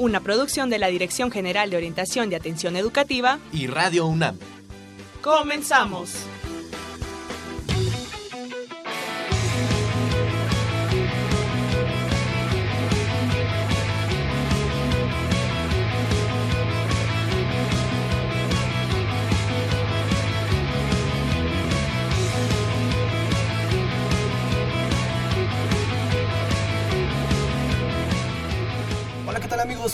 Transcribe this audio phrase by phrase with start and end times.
[0.00, 4.38] una producción de la Dirección General de Orientación y Atención Educativa y Radio UNAM.
[5.22, 6.26] Comenzamos.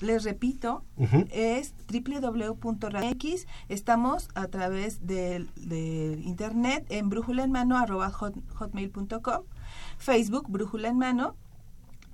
[0.00, 0.82] Les repito,
[1.30, 5.46] es www.radiox, estamos a través de,
[6.24, 7.76] internet en brújula en mano
[8.58, 9.42] hotmail.com,
[9.98, 11.36] Facebook brújula en mano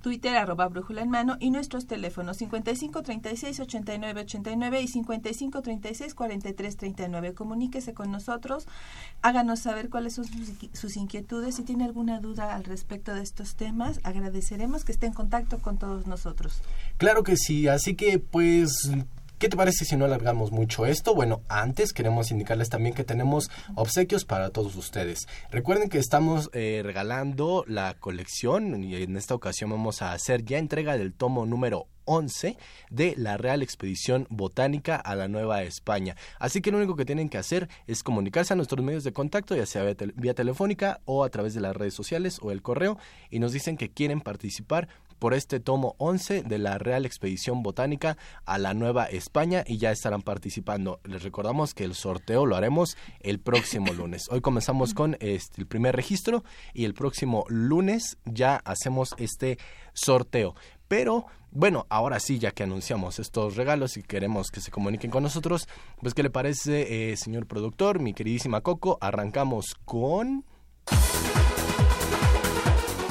[0.05, 6.13] Twitter arroba brújula en mano y nuestros teléfonos 55 36 89 89 y 55 36
[6.13, 7.33] 43 39.
[7.33, 8.67] Comuníquese con nosotros,
[9.23, 10.25] háganos saber cuáles son
[10.73, 15.13] sus, inquietudes, si tiene alguna duda al respecto de estos temas, agradeceremos que esté en
[15.13, 16.61] contacto con todos nosotros.
[16.97, 18.91] Claro que sí, así que pues
[19.37, 21.13] ¿Qué te parece si no alargamos mucho esto?
[21.13, 25.27] Bueno, antes queremos indicarles también que tenemos obsequios para todos ustedes.
[25.51, 30.57] Recuerden que estamos eh, regalando la colección y en esta ocasión vamos a hacer ya
[30.57, 32.57] entrega del tomo número 11
[32.89, 36.15] de la Real Expedición Botánica a la Nueva España.
[36.39, 39.55] Así que lo único que tienen que hacer es comunicarse a nuestros medios de contacto,
[39.55, 39.83] ya sea
[40.15, 42.97] vía telefónica o a través de las redes sociales o el correo,
[43.29, 44.87] y nos dicen que quieren participar
[45.25, 48.15] por este tomo 11 de la Real Expedición Botánica
[48.45, 50.99] a la Nueva España y ya estarán participando.
[51.03, 54.27] Les recordamos que el sorteo lo haremos el próximo lunes.
[54.29, 56.43] Hoy comenzamos con este, el primer registro
[56.75, 59.57] y el próximo lunes ya hacemos este
[59.93, 60.53] sorteo.
[60.87, 65.23] Pero bueno, ahora sí, ya que anunciamos estos regalos y queremos que se comuniquen con
[65.23, 65.67] nosotros,
[66.03, 68.99] pues ¿qué le parece, eh, señor productor, mi queridísima Coco?
[69.01, 70.45] Arrancamos con...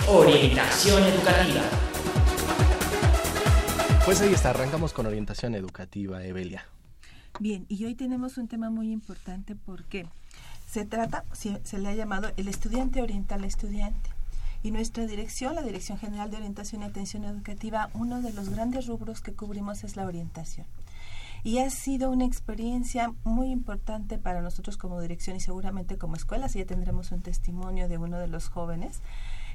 [0.06, 1.83] Orientación educativa.
[4.04, 6.66] Pues ahí está, arrancamos con orientación educativa, Evelia.
[7.40, 10.06] Bien, y hoy tenemos un tema muy importante porque
[10.70, 14.10] se trata, se, le ha llamado el estudiante orienta al estudiante.
[14.62, 18.86] Y nuestra dirección, la Dirección General de Orientación y Atención Educativa, uno de los grandes
[18.88, 20.66] rubros que cubrimos es la orientación.
[21.42, 26.50] Y ha sido una experiencia muy importante para nosotros como dirección y seguramente como escuela,
[26.50, 29.00] si ya tendremos un testimonio de uno de los jóvenes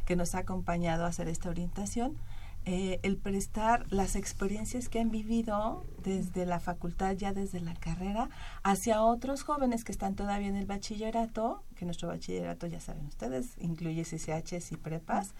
[0.05, 2.17] que nos ha acompañado a hacer esta orientación
[2.71, 8.29] eh, el prestar las experiencias que han vivido desde la facultad, ya desde la carrera,
[8.61, 13.55] hacia otros jóvenes que están todavía en el bachillerato, que nuestro bachillerato, ya saben ustedes,
[13.59, 15.33] incluye CCHs y prepas,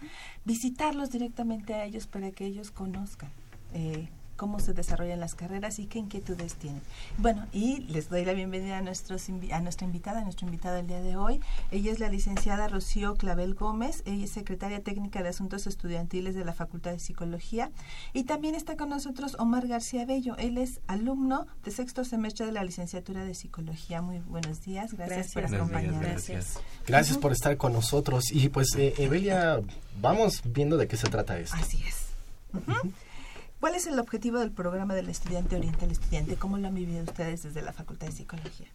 [0.44, 3.30] visitarlos directamente a ellos para que ellos conozcan.
[3.74, 4.08] Eh,
[4.40, 6.80] cómo se desarrollan las carreras y qué inquietudes tienen.
[7.18, 10.86] Bueno, y les doy la bienvenida a, nuestros, a nuestra invitada, a nuestro invitado el
[10.86, 11.42] día de hoy.
[11.70, 16.46] Ella es la licenciada Rocío Clavel Gómez, ella es secretaria técnica de Asuntos Estudiantiles de
[16.46, 17.70] la Facultad de Psicología.
[18.14, 22.52] Y también está con nosotros Omar García Bello, él es alumno de sexto semestre de
[22.52, 24.00] la licenciatura de Psicología.
[24.00, 26.00] Muy buenos días, gracias, por acompañarnos.
[26.00, 26.58] Gracias.
[26.86, 28.24] gracias por estar con nosotros.
[28.32, 29.60] Y pues, eh, Evelia,
[30.00, 31.56] vamos viendo de qué se trata esto.
[31.56, 32.06] Así es.
[33.60, 36.36] ¿Cuál es el objetivo del programa del estudiante oriental estudiante?
[36.36, 38.68] ¿Cómo lo han vivido ustedes desde la Facultad de Psicología?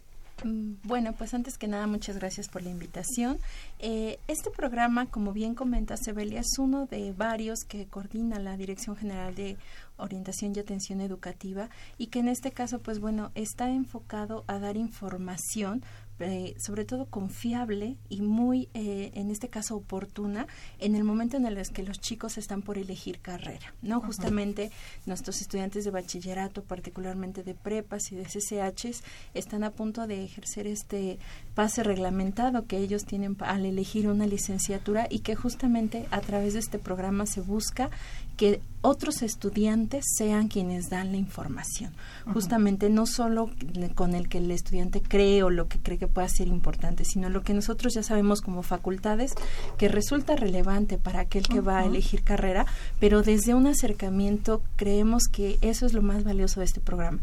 [0.44, 3.40] Mm, bueno, pues antes que nada, muchas gracias por la invitación.
[3.80, 8.94] Eh, este programa, como bien comenta Sebelia, es uno de varios que coordina la Dirección
[8.94, 9.56] General de
[9.96, 11.68] Orientación y Atención Educativa
[11.98, 15.82] y que en este caso, pues bueno, está enfocado a dar información
[16.20, 20.46] eh, sobre todo confiable y muy, eh, en este caso, oportuna
[20.78, 24.00] en el momento en el que los chicos están por elegir carrera, ¿no?
[24.00, 24.70] Justamente
[25.06, 29.02] nuestros estudiantes de bachillerato, particularmente de prepas y de CCHs,
[29.34, 31.18] están a punto de ejercer este
[31.54, 36.60] pase reglamentado que ellos tienen al elegir una licenciatura y que justamente a través de
[36.60, 37.90] este programa se busca
[38.36, 41.92] que otros estudiantes sean quienes dan la información.
[42.32, 43.50] Justamente no solo
[43.96, 47.28] con el que el estudiante cree o lo que cree que pueda ser importante, sino
[47.28, 49.34] lo que nosotros ya sabemos como facultades
[49.76, 52.66] que resulta relevante para aquel que va a elegir carrera,
[53.00, 57.18] pero desde un acercamiento creemos que eso es lo más valioso de este programa.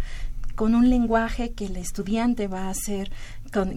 [0.56, 3.10] Con un lenguaje que el estudiante va a hacer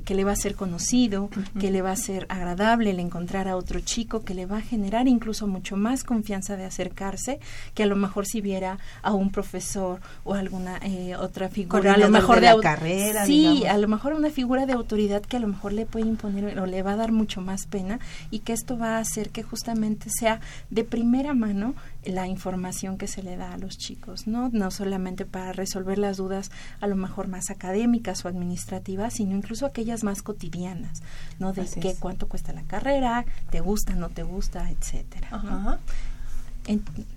[0.05, 1.29] que le va a ser conocido,
[1.61, 4.61] que le va a ser agradable el encontrar a otro chico, que le va a
[4.61, 7.41] generar incluso mucho más confianza de acercarse
[7.75, 11.99] que a lo mejor si viera a un profesor o alguna eh, otra figura, a
[11.99, 15.41] lo mejor de, la carrera, sí, a lo mejor una figura de autoridad que a
[15.41, 18.01] lo mejor le puede imponer o le va a dar mucho más pena
[18.31, 20.41] y que esto va a hacer que justamente sea
[20.71, 21.75] de primera mano
[22.07, 24.49] la información que se le da a los chicos, ¿no?
[24.53, 26.51] No solamente para resolver las dudas
[26.81, 31.03] a lo mejor más académicas o administrativas, sino incluso aquellas más cotidianas,
[31.39, 31.53] ¿no?
[31.53, 35.29] De qué, cuánto cuesta la carrera, te gusta, no te gusta, etcétera.
[35.33, 35.79] Ajá.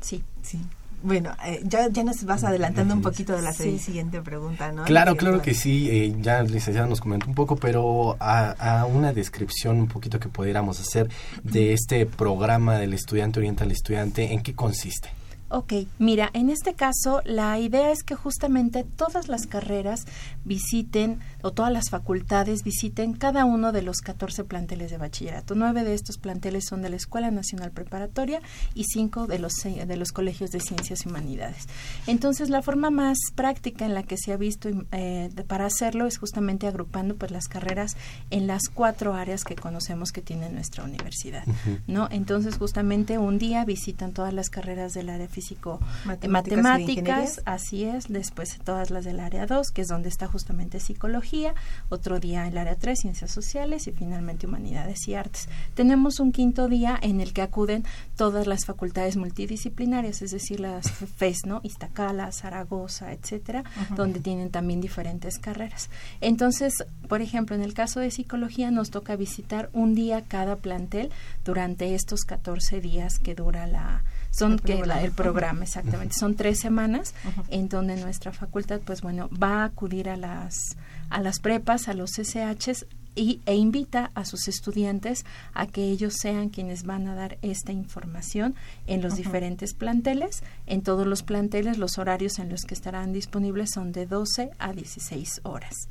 [0.02, 0.24] sí.
[0.42, 0.60] Sí.
[1.02, 4.84] Bueno, eh, ya, ya nos vas adelantando un poquito de la siguiente pregunta, ¿no?
[4.84, 8.52] Claro, claro que sí, eh, ya el licenciado nos comentó un poco, pero a,
[8.82, 11.10] a, una descripción un poquito que pudiéramos hacer
[11.44, 15.10] de este programa del estudiante orienta al estudiante, ¿en qué consiste?
[15.52, 20.06] Ok, mira, en este caso la idea es que justamente todas las carreras
[20.46, 25.56] visiten o todas las facultades visiten cada uno de los 14 planteles de bachillerato.
[25.56, 28.42] Nueve de estos planteles son de la Escuela Nacional Preparatoria
[28.76, 31.68] y cinco de los, de los colegios de ciencias y humanidades.
[32.06, 36.20] Entonces, la forma más práctica en la que se ha visto eh, para hacerlo es
[36.20, 37.98] justamente agrupando pues las carreras
[38.30, 41.44] en las cuatro áreas que conocemos que tiene nuestra universidad,
[41.88, 42.08] ¿no?
[42.12, 48.10] Entonces, justamente un día visitan todas las carreras del área físico matemáticas, matemáticas así es,
[48.10, 51.54] después todas las del área 2, que es donde está justamente psicología,
[51.88, 55.48] otro día el área 3, ciencias sociales y finalmente humanidades y artes.
[55.76, 57.86] Tenemos un quinto día en el que acuden
[58.18, 61.62] todas las facultades multidisciplinarias, es decir, las FES, ¿no?
[61.64, 63.64] Iztacala, Zaragoza, etcétera,
[63.96, 65.90] donde tienen también diferentes carreras.
[66.20, 66.74] Entonces,
[67.08, 71.12] por ejemplo, en el caso de psicología nos toca visitar un día cada plantel
[71.46, 74.04] durante estos 14 días que dura la
[74.40, 76.16] son el que el programa exactamente.
[76.18, 77.14] Son tres semanas
[77.50, 80.78] en donde nuestra facultad pues bueno va a acudir a las
[81.10, 86.16] a las prepas a los SHs y, e invita a sus estudiantes a que ellos
[86.16, 88.56] sean quienes van a dar esta información
[88.88, 90.42] en los diferentes planteles.
[90.68, 94.74] En todos los planteles los horarios en los que estarán disponibles son de 12 a
[94.74, 95.90] 16 horas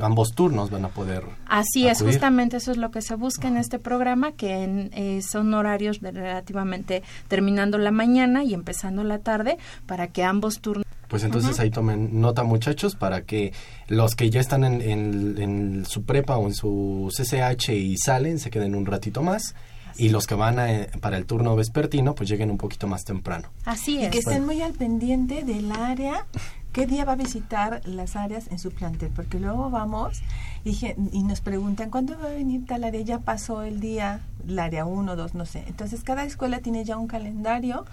[0.00, 1.24] ambos turnos van a poder.
[1.46, 5.52] Así es, justamente eso es lo que se busca en este programa, que eh, son
[5.54, 10.84] horarios relativamente terminando la mañana y empezando la tarde, para que ambos turnos.
[11.08, 13.52] Pues entonces ahí tomen nota muchachos para que
[13.88, 18.50] los que ya están en, en, su prepa o en su CCH y salen se
[18.50, 19.56] queden un ratito más
[19.96, 20.56] y los que van
[21.00, 23.48] para el turno vespertino pues lleguen un poquito más temprano.
[23.64, 24.06] Así es.
[24.06, 26.26] Y que estén muy al pendiente del área
[26.72, 29.10] ¿Qué día va a visitar las áreas en su plantel?
[29.10, 30.22] Porque luego vamos
[30.64, 30.78] y,
[31.10, 33.00] y nos preguntan, ¿cuándo va a venir tal área?
[33.00, 35.64] Ya pasó el día, el área 1, 2, no sé.
[35.66, 37.86] Entonces, cada escuela tiene ya un calendario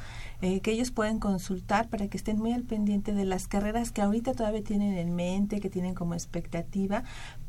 [0.44, 4.04] eh, que ellos pueden consultar para que estén muy al pendiente de las carreras que
[4.04, 7.04] ahorita todavía tienen en mente, que tienen como expectativa,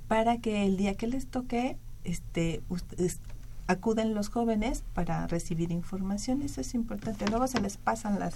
[0.07, 2.63] para que el día que les toque, este,
[3.67, 6.41] acuden los jóvenes para recibir información.
[6.41, 7.27] Eso es importante.
[7.29, 8.33] Luego se les pasan las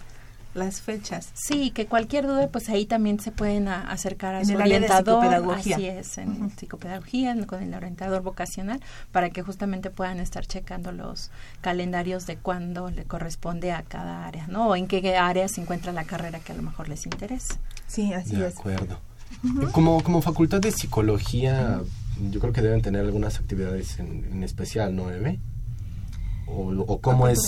[0.55, 1.31] las fechas.
[1.35, 4.81] Sí, que cualquier duda, pues ahí también se pueden acercar a en su el área
[4.81, 5.23] de orientador.
[5.25, 5.77] psicopedagogía.
[5.77, 8.81] Así es, en psicopedagogía, con el orientador vocacional,
[9.13, 11.31] para que justamente puedan estar checando los
[11.63, 14.69] calendarios de cuándo le corresponde a cada área, ¿no?
[14.69, 17.57] O en qué área se encuentra la carrera que a lo mejor les interesa.
[17.87, 18.59] Sí, así De es.
[18.59, 18.99] acuerdo.
[19.73, 21.81] como, como facultad de psicología,
[22.31, 25.39] yo creo que deben tener algunas actividades en, en especial, ¿no, Eve?
[26.47, 27.41] O, o cómo es,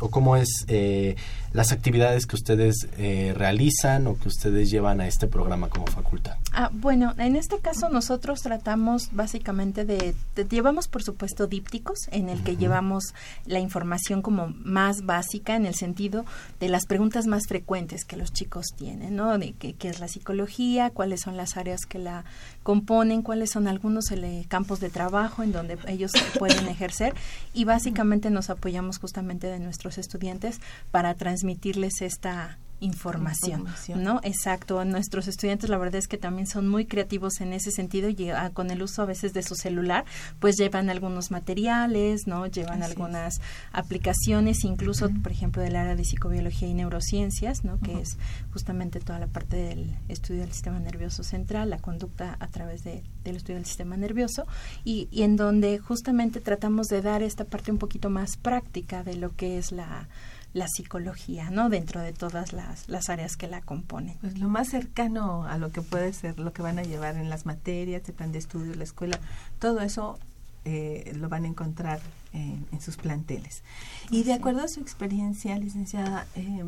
[0.00, 1.16] o cómo es eh,
[1.56, 6.36] las actividades que ustedes eh, realizan o que ustedes llevan a este programa como facultad.
[6.52, 12.28] Ah, bueno, en este caso nosotros tratamos básicamente de, de- llevamos por supuesto dípticos en
[12.28, 13.14] el que llevamos
[13.46, 16.26] la información como más básica en el sentido
[16.60, 19.38] de las preguntas más frecuentes que los chicos tienen, ¿no?
[19.38, 22.24] De qué, qué es la psicología, cuáles son las áreas que la
[22.62, 27.14] componen, cuáles son algunos ele- campos de trabajo en donde ellos pueden ejercer
[27.54, 30.60] y básicamente nos apoyamos justamente de nuestros estudiantes
[30.90, 31.14] para
[31.46, 34.04] transmitirles esta información, Información.
[34.04, 34.20] ¿no?
[34.22, 34.84] Exacto.
[34.84, 38.50] Nuestros estudiantes, la verdad es que también son muy creativos en ese sentido y ah,
[38.52, 40.04] con el uso a veces de su celular,
[40.40, 42.46] pues llevan algunos materiales, ¿no?
[42.46, 42.98] Llevan Así es.
[42.98, 43.40] algunas
[43.72, 47.78] aplicaciones, incluso, por ejemplo, del área de psicobiología y neurociencias, ¿no?
[47.80, 48.18] Que es
[48.52, 53.02] justamente toda la parte del estudio del sistema nervioso central, la conducta a través de-
[53.24, 54.44] del estudio del sistema nervioso
[54.84, 59.16] y, y en donde justamente tratamos de dar esta parte un poquito más práctica de
[59.16, 60.08] lo que es la
[60.56, 61.68] la psicología, ¿no?
[61.68, 64.16] Dentro de todas las, las áreas que la componen.
[64.22, 67.28] Pues lo más cercano a lo que puede ser, lo que van a llevar en
[67.28, 69.20] las materias, el plan de estudio, la escuela,
[69.58, 70.18] todo eso
[70.64, 72.00] eh, lo van a encontrar
[72.32, 73.62] en, en sus planteles.
[74.10, 76.64] Y de acuerdo a su experiencia, licenciada, eh,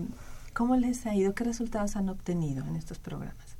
[0.52, 1.35] ¿cómo les ha ido?
[1.35, 3.59] ¿Qué resultados han obtenido en estos programas?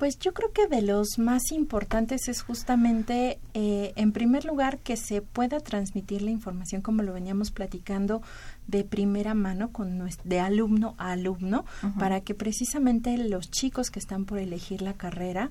[0.00, 4.96] Pues yo creo que de los más importantes es justamente, eh, en primer lugar, que
[4.96, 8.22] se pueda transmitir la información, como lo veníamos platicando,
[8.66, 11.64] de primera mano, con de alumno a alumno,
[11.98, 15.50] para que precisamente los chicos que están por elegir la carrera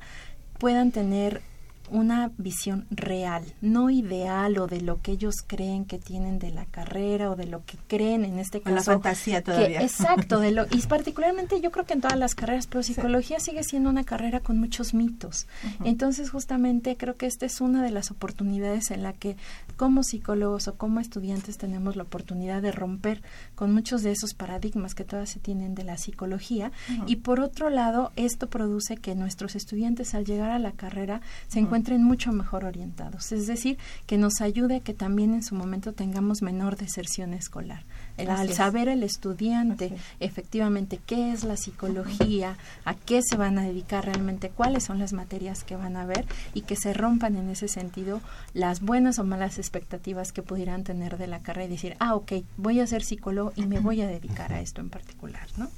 [0.58, 1.42] puedan tener
[1.92, 6.66] una visión real, no ideal o de lo que ellos creen que tienen de la
[6.66, 8.76] carrera o de lo que creen en este O caso.
[8.76, 9.82] la fantasía que- todavía.
[9.84, 13.64] exacto, de lo, y particularmente yo creo que en todas las carreras, pero psicología sigue
[13.64, 15.48] siendo una carrera con muchos mitos.
[15.84, 19.36] Entonces, justamente creo que esta es una de las oportunidades en la que
[19.76, 23.22] como psicólogos o como estudiantes tenemos la oportunidad de romper
[23.56, 26.72] con muchos de esos paradigmas que todas se tienen de la psicología.
[27.08, 31.60] Y por otro lado, esto produce que nuestros estudiantes al llegar a la carrera se
[31.60, 33.32] encuentren mucho mejor orientados.
[33.32, 37.84] Es decir, que nos ayude a que también en su momento tengamos menor deserción escolar.
[38.18, 43.64] El- al saber el estudiante efectivamente qué es la psicología, a qué se van a
[43.64, 47.50] dedicar realmente, cuáles son las materias que van a ver y que se rompan en
[47.50, 48.22] ese sentido
[48.54, 52.34] las buenas o malas expectativas que pudieran tener de la carrera y decir, ah, ok,
[52.58, 55.70] voy a ser psicólogo y me voy a dedicar a esto en particular, ¿no?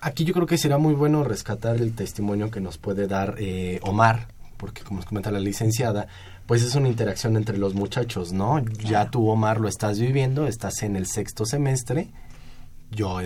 [0.00, 3.80] Aquí yo creo que será muy bueno rescatar el testimonio que nos puede dar eh,
[3.82, 6.06] Omar, porque como nos comenta la licenciada,
[6.46, 8.64] pues es una interacción entre los muchachos, ¿no?
[8.64, 12.08] Ya tú, Omar, lo estás viviendo, estás en el sexto semestre.
[12.90, 13.18] Yo,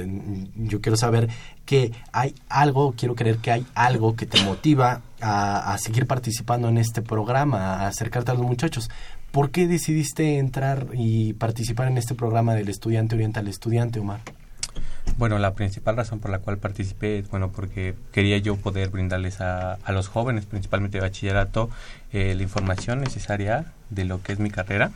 [0.57, 1.29] yo quiero saber
[1.67, 6.69] que hay algo, quiero creer que hay algo que te motiva a, a seguir participando
[6.69, 8.89] en este programa, a acercarte a los muchachos.
[9.33, 14.21] ¿Por qué decidiste entrar y participar en este programa del estudiante orienta al estudiante, Omar?
[15.19, 19.41] Bueno, la principal razón por la cual participé es, bueno, porque quería yo poder brindarles
[19.41, 21.69] a, a los jóvenes, principalmente de bachillerato,
[22.13, 24.93] eh, la información necesaria de lo que es mi carrera,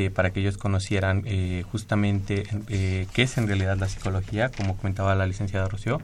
[0.00, 4.74] eh, para que ellos conocieran eh, justamente eh, qué es en realidad la psicología, como
[4.78, 6.00] comentaba la licenciada Rocío.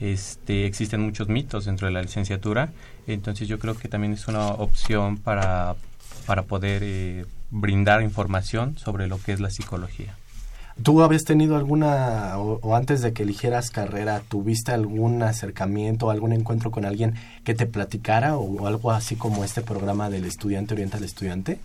[0.00, 2.72] Este, existen muchos mitos dentro de la licenciatura,
[3.06, 5.76] entonces yo creo que también es una opción para,
[6.26, 10.17] para poder brindar información sobre lo que es la psicología.
[10.82, 16.32] ¿Tú habías tenido alguna, o, o antes de que eligieras carrera, tuviste algún acercamiento, algún
[16.32, 20.96] encuentro con alguien que te platicara o, algo así como este programa del estudiante orienta
[20.96, 21.58] al estudiante?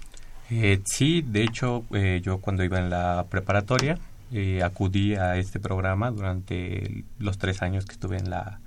[0.50, 4.00] Eh, sí, de hecho, eh, yo cuando iba en la preparatoria
[4.32, 8.62] eh, acudí a este programa durante los tres años que estuve en la,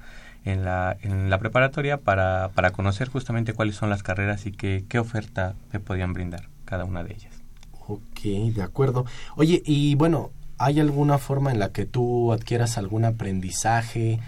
[0.45, 4.85] en la, en la preparatoria para, para conocer justamente cuáles son las carreras y qué,
[4.89, 7.35] qué oferta me podían brindar cada una de ellas.
[7.89, 8.21] Ok,
[8.55, 9.07] de acuerdo.
[9.37, 14.21] Oye, y bueno, ¿hay alguna forma en la que tú adquieras algún aprendizaje?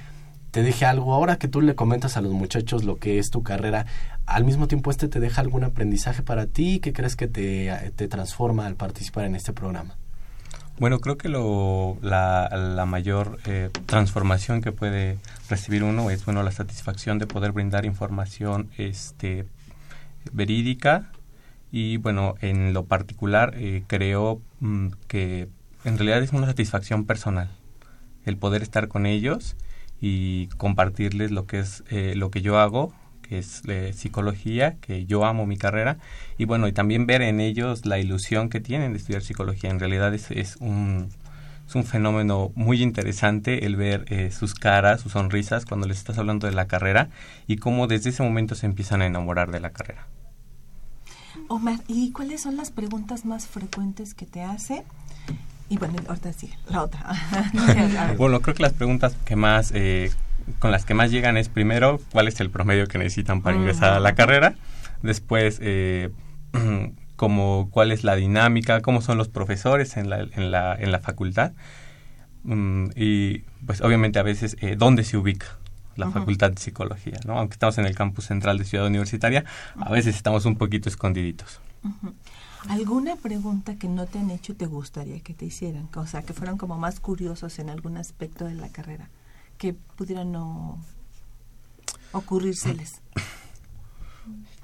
[0.50, 3.42] Te deje algo, ahora que tú le comentas a los muchachos lo que es tu
[3.42, 3.86] carrera,
[4.26, 8.08] al mismo tiempo este te deja algún aprendizaje para ti, ¿qué crees que te, te
[8.08, 9.96] transforma al participar en este programa?
[10.78, 15.18] Bueno, creo que lo, la, la mayor eh, transformación que puede
[15.50, 19.44] recibir uno es bueno la satisfacción de poder brindar información este
[20.32, 21.10] verídica
[21.72, 25.48] y bueno en lo particular eh, creo mm, que
[25.84, 27.50] en realidad es una satisfacción personal
[28.24, 29.56] el poder estar con ellos
[30.00, 32.92] y compartirles lo que es eh, lo que yo hago
[33.28, 35.98] que es eh, psicología, que yo amo mi carrera,
[36.38, 39.70] y bueno, y también ver en ellos la ilusión que tienen de estudiar psicología.
[39.70, 41.10] En realidad es, es un,
[41.66, 46.16] es un fenómeno muy interesante el ver eh, sus caras, sus sonrisas cuando les estás
[46.16, 47.10] hablando de la carrera
[47.46, 50.06] y cómo desde ese momento se empiezan a enamorar de la carrera.
[51.48, 54.84] Omar, ¿y cuáles son las preguntas más frecuentes que te hace?
[55.68, 57.04] Y bueno, ahorita sí, la otra.
[58.16, 60.10] bueno, creo que las preguntas que más eh,
[60.58, 63.92] con las que más llegan es primero cuál es el promedio que necesitan para ingresar
[63.92, 64.54] a la carrera,
[65.02, 66.10] después eh,
[67.16, 71.00] como cuál es la dinámica, cómo son los profesores en la, en la, en la
[71.00, 71.52] facultad
[72.44, 75.46] mm, y pues obviamente a veces eh, dónde se ubica
[75.96, 77.36] la Facultad de Psicología, ¿no?
[77.40, 79.44] Aunque estamos en el campus central de Ciudad Universitaria,
[79.80, 81.60] a veces estamos un poquito escondiditos.
[82.68, 85.88] ¿Alguna pregunta que no te han hecho te gustaría que te hicieran?
[85.94, 89.08] O sea, que fueran como más curiosos en algún aspecto de la carrera
[89.58, 90.78] que pudieran no
[92.12, 93.00] ocurrírseles?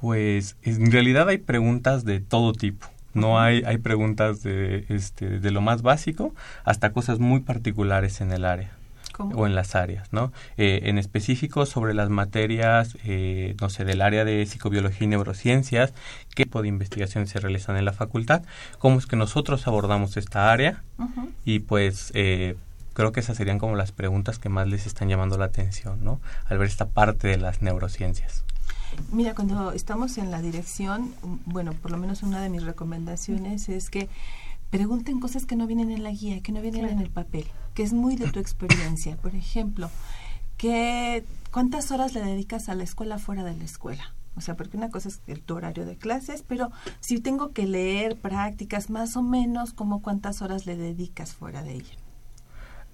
[0.00, 2.86] Pues en realidad hay preguntas de todo tipo.
[3.14, 6.34] No hay, hay preguntas de, este, de lo más básico
[6.64, 8.76] hasta cosas muy particulares en el área.
[9.18, 10.32] O en las áreas, ¿no?
[10.56, 15.92] Eh, en específico sobre las materias, eh, no sé, del área de psicobiología y neurociencias,
[16.34, 18.42] qué tipo de investigaciones se realizan en la facultad,
[18.78, 20.82] cómo es que nosotros abordamos esta área
[21.44, 22.56] y pues eh,
[22.92, 26.20] creo que esas serían como las preguntas que más les están llamando la atención, ¿no?
[26.46, 28.44] Al ver esta parte de las neurociencias.
[29.10, 31.14] Mira, cuando estamos en la dirección,
[31.46, 34.08] bueno, por lo menos una de mis recomendaciones es que
[34.70, 37.82] pregunten cosas que no vienen en la guía, que no vienen en el papel, que
[37.82, 39.16] es muy de tu experiencia.
[39.16, 39.90] Por ejemplo,
[40.56, 44.14] ¿qué, ¿cuántas horas le dedicas a la escuela fuera de la escuela?
[44.36, 47.66] O sea, porque una cosa es el, tu horario de clases, pero si tengo que
[47.66, 51.94] leer prácticas, más o menos, como cuántas horas le dedicas fuera de ella.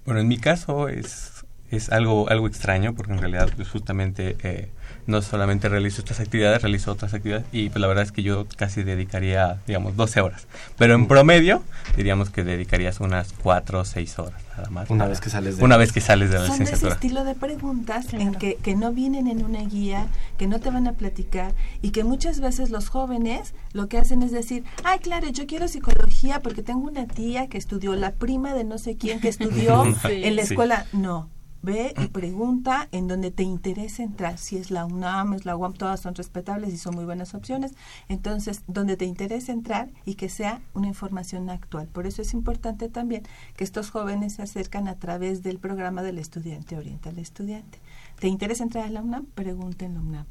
[0.04, 4.70] Bueno, en mi caso es, es algo, algo extraño porque en realidad pues, justamente eh,
[5.06, 8.46] no solamente realizo estas actividades, realizo otras actividades y pues, la verdad es que yo
[8.56, 10.46] casi dedicaría, digamos, 12 horas.
[10.76, 11.62] Pero en promedio,
[11.96, 14.90] diríamos que dedicarías unas 4 o 6 horas nada más.
[14.90, 16.94] Una vez que sales de Una vez que sales de la Son licenciatura.
[16.94, 20.06] ese estilo de preguntas en que, que no vienen en una guía,
[20.38, 24.22] que no te van a platicar y que muchas veces los jóvenes lo que hacen
[24.22, 28.54] es decir, ay, claro, yo quiero psicología porque tengo una tía que estudió, la prima
[28.54, 30.86] de no sé quién que estudió en la escuela.
[30.92, 31.28] No,
[31.62, 34.38] ve y pregunta en donde te interesa entrar.
[34.38, 37.72] Si es la UNAM, es la UAM, todas son respetables y son muy buenas opciones.
[38.08, 41.88] Entonces, donde te interesa entrar y que sea una información actual.
[41.88, 43.22] Por eso es importante también
[43.56, 47.78] que estos jóvenes se acercan a través del programa del estudiante orienta al estudiante.
[48.20, 49.24] ¿Te interesa entrar a la UNAM?
[49.26, 50.26] Pregunta en la UNAM.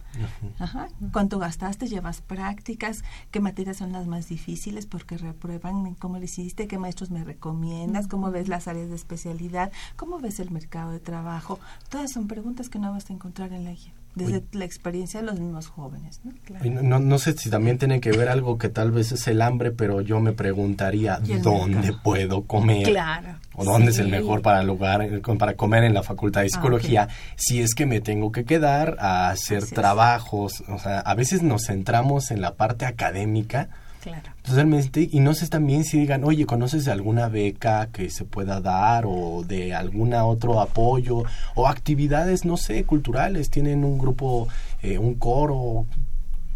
[0.60, 0.90] Ajá.
[1.12, 1.88] ¿Cuánto gastaste?
[1.88, 3.04] ¿Llevas prácticas?
[3.32, 4.86] ¿Qué materias son las más difíciles?
[4.86, 5.96] porque reprueban?
[5.96, 6.68] ¿Cómo le hiciste?
[6.68, 8.08] ¿Qué maestros me recomiendas?
[8.08, 9.72] ¿Cómo ves las áreas de especialidad?
[9.96, 11.60] ¿Cómo ves el mercado de trabajo?
[11.90, 15.26] Todas son preguntas que no vas a encontrar en la guía desde la experiencia de
[15.26, 16.22] los mismos jóvenes.
[16.64, 17.00] ¿no?
[17.00, 20.02] No, sé si también tiene que ver algo que tal vez es el hambre, pero
[20.02, 22.88] yo me preguntaría dónde puedo comer.
[22.88, 23.36] Claro.
[23.56, 26.50] O dónde es el mejor para lugar eh, para comer en la Facultad de ah,
[26.50, 30.64] Psicología, si es que me tengo que quedar a hacer trabajos.
[30.68, 33.70] O sea, a veces nos centramos en la parte académica
[34.02, 34.32] Claro.
[34.44, 35.08] Totalmente.
[35.12, 39.44] Y no sé también si digan, oye, ¿conoces alguna beca que se pueda dar o
[39.46, 41.24] de alguna otro apoyo
[41.56, 43.50] o actividades, no sé, culturales?
[43.50, 44.48] Tienen un grupo,
[44.82, 45.86] eh, un coro,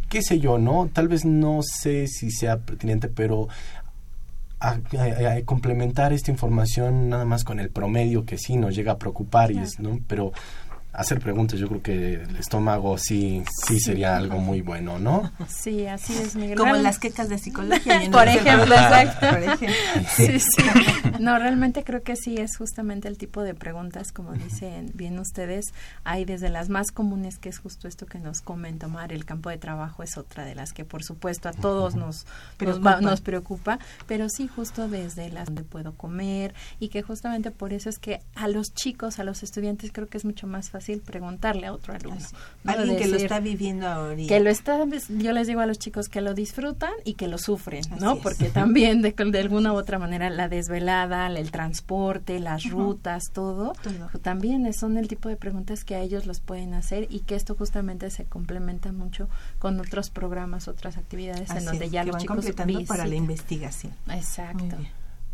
[0.10, 0.90] qué sé yo, ¿no?
[0.94, 3.50] Tal vez no sé si sea pertinente, pero
[4.64, 4.80] a,
[5.44, 9.58] complementar esta información nada más con el promedio que sí nos llega a preocupar y
[9.58, 10.00] es, ¿no?
[10.08, 10.32] Pero
[10.94, 15.32] hacer preguntas, yo creo que el estómago sí, sí sería algo muy bueno, ¿no?
[15.48, 16.58] Sí, así es, Miguel.
[16.58, 18.02] Como las quecas de psicología.
[18.12, 19.28] Por ejemplo, exacto.
[19.30, 19.76] Por ejemplo.
[20.16, 20.64] Sí, sí.
[21.20, 25.74] No, realmente creo que sí es justamente el tipo de preguntas, como dicen bien ustedes,
[26.04, 29.50] hay desde las más comunes, que es justo esto que nos comenta Omar, el campo
[29.50, 32.26] de trabajo es otra de las que por supuesto a todos nos,
[32.58, 33.02] preocupa.
[33.02, 37.90] nos, preocupa, pero sí justo desde las donde puedo comer y que justamente por eso
[37.90, 41.68] es que a los chicos, a los estudiantes creo que es mucho más fácil preguntarle
[41.68, 42.26] a otro alumno.
[42.66, 44.16] Alguien que lo está viviendo ahora.
[44.16, 47.38] Que lo está, yo les digo a los chicos que lo disfrutan y que lo
[47.38, 48.18] sufren, ¿no?
[48.18, 53.74] Porque también de, de, alguna u otra manera la desvelada, el transporte, las rutas, todo,
[54.22, 57.56] también son el tipo de preguntas que a ellos los pueden hacer y que esto
[57.56, 62.86] justamente se complementa mucho con otros programas, otras actividades en donde ya los chicos completando
[62.86, 63.94] para la investigación.
[64.10, 64.78] Exacto.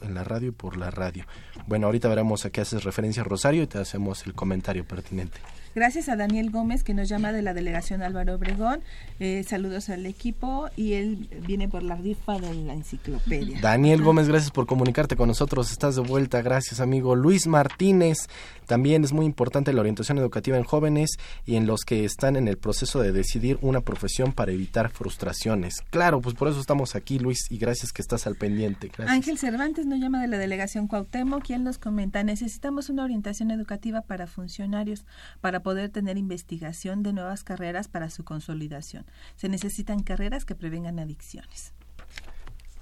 [0.02, 1.24] En la radio y por la radio.
[1.66, 5.38] Bueno, ahorita veremos a qué haces referencia, Rosario, y te hacemos el comentario pertinente.
[5.74, 8.80] Gracias a Daniel Gómez que nos llama de la delegación Álvaro Obregón.
[9.20, 13.58] Eh, saludos al equipo y él viene por la rifa de la enciclopedia.
[13.62, 15.70] Daniel Gómez, gracias por comunicarte con nosotros.
[15.70, 16.42] Estás de vuelta.
[16.42, 17.16] Gracias, amigo.
[17.16, 18.28] Luis Martínez,
[18.72, 22.48] también es muy importante la orientación educativa en jóvenes y en los que están en
[22.48, 25.82] el proceso de decidir una profesión para evitar frustraciones.
[25.90, 28.90] Claro, pues por eso estamos aquí, Luis, y gracias que estás al pendiente.
[29.06, 34.00] Ángel Cervantes nos llama de la delegación Cuauhtémoc, quien nos comenta, necesitamos una orientación educativa
[34.00, 35.04] para funcionarios
[35.42, 39.04] para poder tener investigación de nuevas carreras para su consolidación.
[39.36, 41.74] Se necesitan carreras que prevengan adicciones.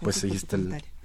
[0.01, 0.57] Pues ahí está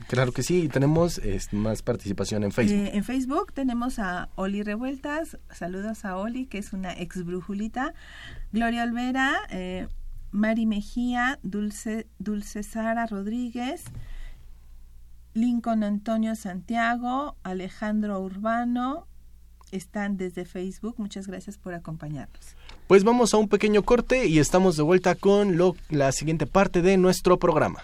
[0.08, 2.88] Claro que sí, tenemos más participación en Facebook.
[2.88, 7.94] Eh, en Facebook tenemos a Oli Revueltas, saludos a Oli, que es una ex brujulita,
[8.52, 9.88] Gloria Olvera, eh,
[10.32, 13.84] Mari Mejía, Dulce, Dulce Sara Rodríguez,
[15.34, 19.08] Lincoln Antonio Santiago, Alejandro Urbano,
[19.72, 20.96] están desde Facebook.
[20.98, 22.56] Muchas gracias por acompañarnos.
[22.88, 26.82] Pues vamos a un pequeño corte y estamos de vuelta con lo, la siguiente parte
[26.82, 27.84] de nuestro programa.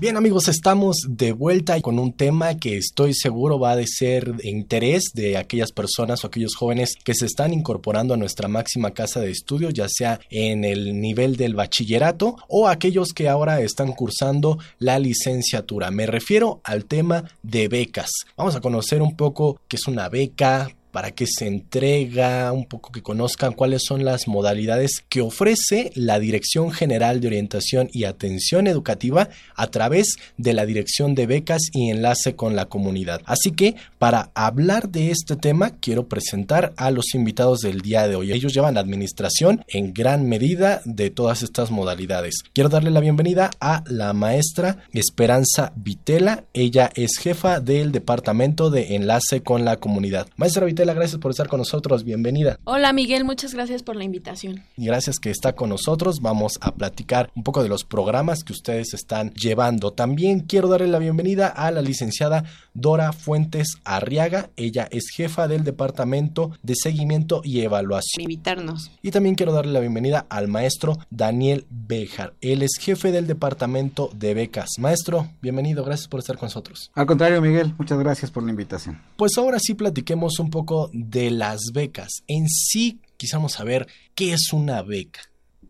[0.00, 4.34] Bien amigos, estamos de vuelta y con un tema que estoy seguro va a ser
[4.36, 8.92] de interés de aquellas personas o aquellos jóvenes que se están incorporando a nuestra máxima
[8.92, 13.92] casa de estudio, ya sea en el nivel del bachillerato o aquellos que ahora están
[13.92, 15.90] cursando la licenciatura.
[15.90, 18.10] Me refiero al tema de becas.
[18.38, 22.92] Vamos a conocer un poco qué es una beca, para que se entrega, un poco
[22.92, 28.66] que conozcan cuáles son las modalidades que ofrece la Dirección General de Orientación y Atención
[28.66, 33.22] Educativa a través de la Dirección de Becas y Enlace con la Comunidad.
[33.24, 38.16] Así que para hablar de este tema quiero presentar a los invitados del día de
[38.16, 38.32] hoy.
[38.32, 42.34] Ellos llevan administración en gran medida de todas estas modalidades.
[42.52, 46.44] Quiero darle la bienvenida a la maestra Esperanza Vitela.
[46.52, 50.28] Ella es jefa del Departamento de Enlace con la Comunidad.
[50.36, 52.04] Maestra Vitela, gracias por estar con nosotros.
[52.04, 52.58] Bienvenida.
[52.64, 54.64] Hola Miguel, muchas gracias por la invitación.
[54.76, 56.20] Y gracias que está con nosotros.
[56.20, 59.92] Vamos a platicar un poco de los programas que ustedes están llevando.
[59.92, 64.50] También quiero darle la bienvenida a la licenciada Dora Fuentes Arriaga.
[64.56, 68.22] Ella es jefa del Departamento de Seguimiento y Evaluación.
[68.22, 68.90] Invitarnos.
[69.02, 72.34] Y también quiero darle la bienvenida al maestro Daniel Bejar.
[72.40, 74.70] Él es jefe del Departamento de Becas.
[74.78, 75.84] Maestro, bienvenido.
[75.84, 76.90] Gracias por estar con nosotros.
[76.94, 79.00] Al contrario, Miguel, muchas gracias por la invitación.
[79.16, 82.22] Pues ahora sí platiquemos un poco de las becas.
[82.26, 85.20] En sí, quisiéramos saber qué es una beca.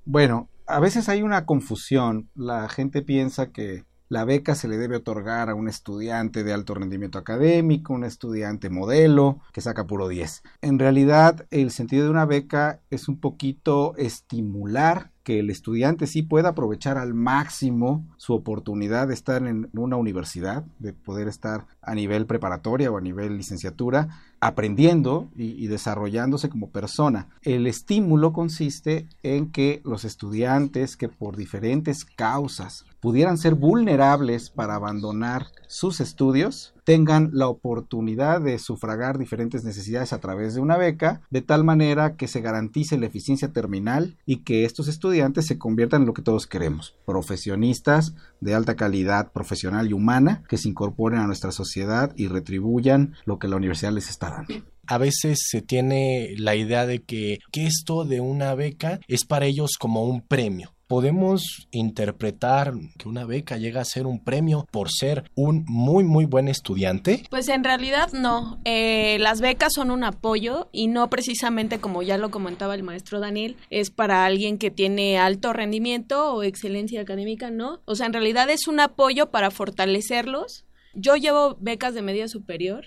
[0.05, 2.29] Bueno, a veces hay una confusión.
[2.35, 6.75] La gente piensa que la beca se le debe otorgar a un estudiante de alto
[6.75, 10.43] rendimiento académico, un estudiante modelo que saca puro 10.
[10.63, 16.23] En realidad, el sentido de una beca es un poquito estimular que el estudiante sí
[16.23, 21.95] pueda aprovechar al máximo su oportunidad de estar en una universidad, de poder estar a
[21.95, 24.09] nivel preparatoria o a nivel licenciatura,
[24.41, 27.29] aprendiendo y, desarrollándose como persona.
[27.43, 34.75] El estímulo consiste en que los estudiantes que por diferentes causas pudieran ser vulnerables para
[34.75, 41.23] abandonar sus estudios, tengan la oportunidad de sufragar diferentes necesidades a través de una beca,
[41.31, 46.03] de tal manera que se garantice la eficiencia terminal y que estos estudiantes se conviertan
[46.03, 51.21] en lo que todos queremos, profesionistas de alta calidad profesional y humana que se incorporen
[51.21, 54.67] a nuestra sociedad y retribuyan lo que la universidad les está dando.
[54.87, 59.47] A veces se tiene la idea de que, que, esto de una beca es para
[59.47, 64.91] ellos como un premio podemos interpretar que una beca llega a ser un premio por
[64.91, 67.23] ser un muy muy buen estudiante?
[67.31, 68.59] Pues en realidad no.
[68.65, 73.21] Eh, las becas son un apoyo y no precisamente como ya lo comentaba el maestro
[73.21, 77.79] Daniel, es para alguien que tiene alto rendimiento o excelencia académica, ¿no?
[77.85, 82.87] O sea, en realidad es un apoyo para fortalecerlos yo llevo becas de media superior.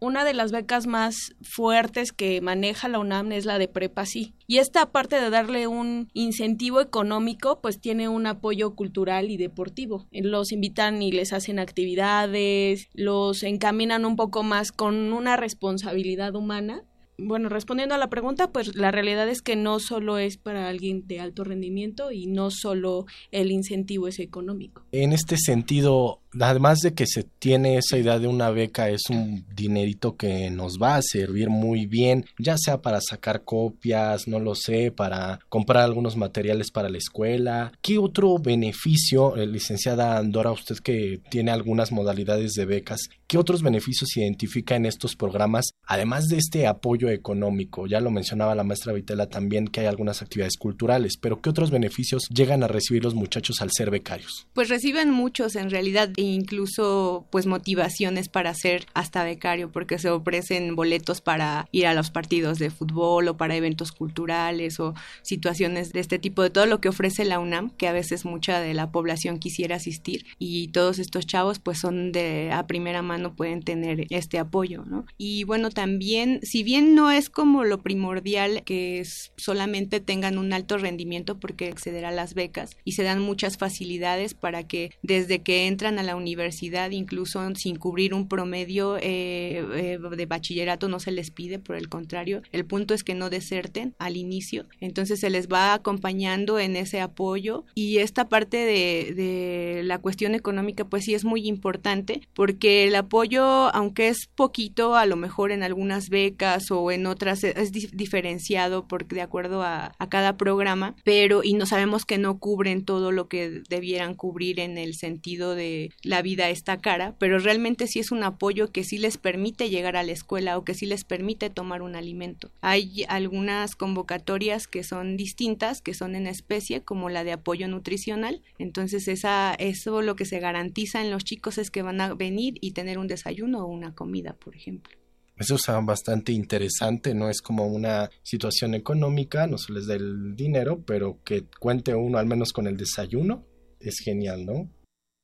[0.00, 4.34] Una de las becas más fuertes que maneja la UNAM es la de Prepa Sí.
[4.46, 10.06] Y esta, aparte de darle un incentivo económico, pues tiene un apoyo cultural y deportivo.
[10.10, 16.84] Los invitan y les hacen actividades, los encaminan un poco más con una responsabilidad humana
[17.20, 21.06] bueno, respondiendo a la pregunta, pues la realidad es que no solo es para alguien
[21.08, 24.84] de alto rendimiento y no solo el incentivo es económico.
[24.92, 29.44] En este sentido, además de que se tiene esa idea de una beca, es un
[29.54, 34.54] dinerito que nos va a servir muy bien, ya sea para sacar copias, no lo
[34.54, 37.72] sé, para comprar algunos materiales para la escuela.
[37.82, 43.62] ¿Qué otro beneficio, eh, licenciada Andora, usted que tiene algunas modalidades de becas, qué otros
[43.62, 47.86] beneficios identifica en estos programas, además de este apoyo económico?
[47.86, 51.70] Ya lo mencionaba la maestra Vitela también que hay algunas actividades culturales, pero ¿qué otros
[51.70, 54.46] beneficios llegan a recibir los muchachos al ser becarios?
[54.52, 60.10] Pues reciben muchos en realidad e incluso pues motivaciones para ser hasta becario porque se
[60.10, 65.92] ofrecen boletos para ir a los partidos de fútbol o para eventos culturales o situaciones
[65.92, 68.74] de este tipo de todo lo que ofrece la UNAM que a veces mucha de
[68.74, 73.62] la población quisiera asistir y todos estos chavos pues son de a primera mano pueden
[73.62, 75.06] tener este apoyo, ¿no?
[75.18, 80.52] Y bueno, también si bien no es como lo primordial que es solamente tengan un
[80.52, 85.42] alto rendimiento porque acceder a las becas y se dan muchas facilidades para que desde
[85.42, 91.00] que entran a la universidad, incluso sin cubrir un promedio eh, eh, de bachillerato, no
[91.00, 95.20] se les pide, por el contrario, el punto es que no deserten al inicio, entonces
[95.20, 97.64] se les va acompañando en ese apoyo.
[97.74, 102.94] Y esta parte de, de la cuestión económica pues sí es muy importante porque el
[102.94, 103.44] apoyo,
[103.74, 109.16] aunque es poquito, a lo mejor en algunas becas o en otras es diferenciado porque
[109.16, 113.28] de acuerdo a, a cada programa, pero y no sabemos que no cubren todo lo
[113.28, 118.12] que debieran cubrir en el sentido de la vida está cara, pero realmente sí es
[118.12, 121.50] un apoyo que sí les permite llegar a la escuela o que sí les permite
[121.50, 122.50] tomar un alimento.
[122.60, 128.42] Hay algunas convocatorias que son distintas, que son en especie, como la de apoyo nutricional,
[128.58, 132.54] entonces esa, eso lo que se garantiza en los chicos es que van a venir
[132.60, 134.96] y tener un desayuno o una comida, por ejemplo.
[135.36, 140.34] Eso es bastante interesante, no es como una situación económica, no se les da el
[140.34, 143.44] dinero, pero que cuente uno al menos con el desayuno,
[143.78, 144.68] es genial, ¿no?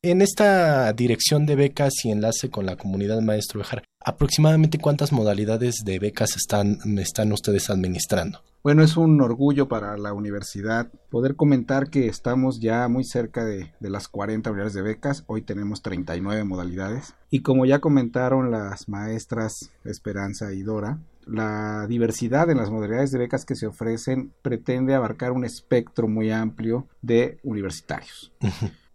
[0.06, 5.76] En esta dirección de becas y enlace con la comunidad Maestro Bejar, ¿aproximadamente cuántas modalidades
[5.82, 8.42] de becas están, están ustedes administrando?
[8.62, 13.72] Bueno, es un orgullo para la universidad poder comentar que estamos ya muy cerca de,
[13.80, 15.24] de, las 40 unidades de becas.
[15.26, 17.14] Hoy tenemos 39 modalidades.
[17.30, 23.20] Y como ya comentaron las maestras Esperanza y Dora, la diversidad en las modalidades de
[23.20, 28.34] becas que se ofrecen pretende abarcar un espectro muy amplio de universitarios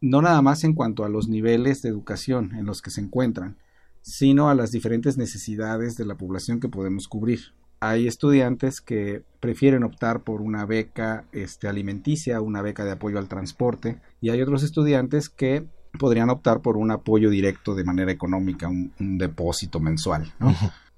[0.01, 3.57] no nada más en cuanto a los niveles de educación en los que se encuentran,
[4.01, 7.53] sino a las diferentes necesidades de la población que podemos cubrir.
[7.81, 13.29] Hay estudiantes que prefieren optar por una beca este, alimenticia, una beca de apoyo al
[13.29, 15.65] transporte, y hay otros estudiantes que
[15.97, 20.31] podrían optar por un apoyo directo de manera económica, un, depósito mensual.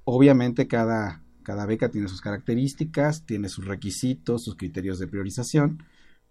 [0.04, 5.84] Obviamente cada, cada beca tiene sus características, tiene sus requisitos, sus criterios de priorización,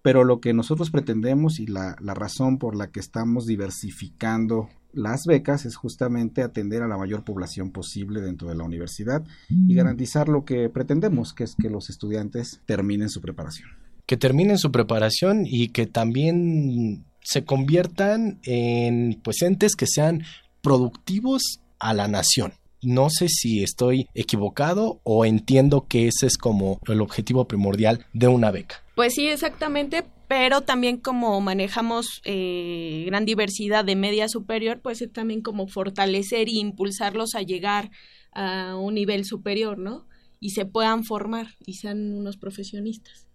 [0.03, 5.67] pero lo que nosotros pretendemos y la, razón por la que estamos diversificando las becas
[5.67, 10.45] es justamente atender a la mayor población posible dentro de la universidad y garantizar lo
[10.45, 13.69] que pretendemos, que es que los estudiantes terminen su preparación.
[14.07, 20.25] Que terminen su preparación y que también se conviertan en pues entes que sean
[20.61, 22.53] productivos a la nación.
[22.83, 28.29] No sé si estoy equivocado o entiendo que ese es como el objetivo primordial de
[28.29, 28.83] una beca.
[29.01, 35.11] Pues sí, exactamente, pero también como manejamos eh, gran diversidad de media superior, pues es
[35.11, 37.91] también como fortalecer e impulsarlos a llegar
[38.35, 40.07] a un nivel superior, ¿no?
[40.39, 43.27] Y se puedan formar y sean unos profesionistas.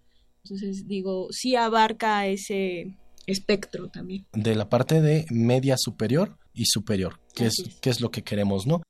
[0.43, 4.27] Entonces, digo, sí abarca ese espectro también.
[4.33, 8.21] De la parte de media superior y superior, que es, es, que es lo que
[8.21, 8.83] queremos, ¿no?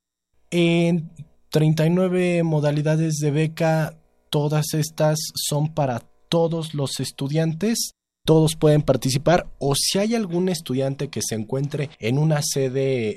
[0.50, 1.10] En
[1.48, 7.95] 39 modalidades de beca, todas estas son para todos los estudiantes
[8.26, 13.16] todos pueden participar o si hay algún estudiante que se encuentre en una sede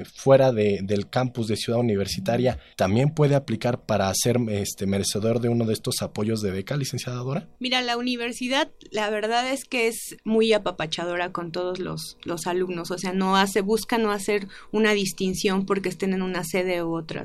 [0.00, 5.40] eh, fuera de, del campus de Ciudad Universitaria, también puede aplicar para ser este, merecedor
[5.40, 7.20] de uno de estos apoyos de beca, licenciada?
[7.58, 12.90] Mira, la universidad, la verdad es que es muy apapachadora con todos los, los alumnos,
[12.90, 16.96] o sea, no hace, busca no hacer una distinción porque estén en una sede u
[16.96, 17.24] otra.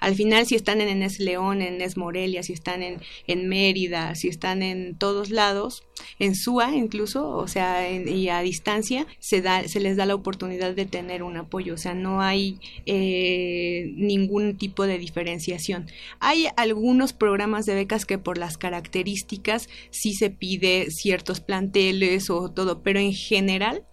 [0.00, 4.14] Al final, si están en Enes León, en Enes Morelia, si están en, en Mérida,
[4.14, 5.84] si están en todos lados,
[6.18, 10.74] en SUA incluso, o sea, y a distancia, se, da, se les da la oportunidad
[10.74, 15.86] de tener un apoyo, o sea, no hay eh, ningún tipo de diferenciación.
[16.20, 22.50] Hay algunos programas de becas que por las características sí se pide ciertos planteles o
[22.50, 23.84] todo, pero en general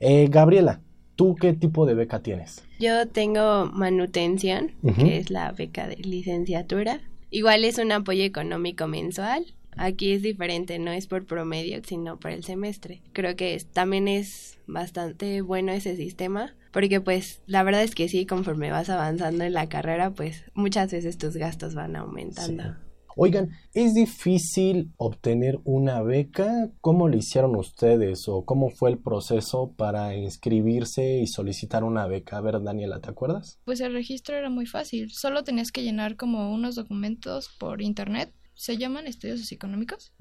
[0.00, 0.80] Eh, Gabriela,
[1.14, 2.64] ¿tú qué tipo de beca tienes?
[2.80, 7.02] Yo tengo manutención, que es la beca de licenciatura.
[7.28, 12.30] Igual es un apoyo económico mensual Aquí es diferente, no es por promedio, sino por
[12.30, 13.02] el semestre.
[13.12, 18.26] Creo que también es bastante bueno ese sistema, porque pues la verdad es que sí,
[18.26, 22.76] conforme vas avanzando en la carrera, pues muchas veces tus gastos van aumentando.
[23.14, 26.70] Oigan, ¿es difícil obtener una beca?
[26.80, 32.38] ¿Cómo lo hicieron ustedes o cómo fue el proceso para inscribirse y solicitar una beca?
[32.38, 33.60] A ver, Daniela, ¿te acuerdas?
[33.66, 38.32] Pues el registro era muy fácil, solo tenías que llenar como unos documentos por internet
[38.62, 40.12] se llaman estudios socioeconómicos.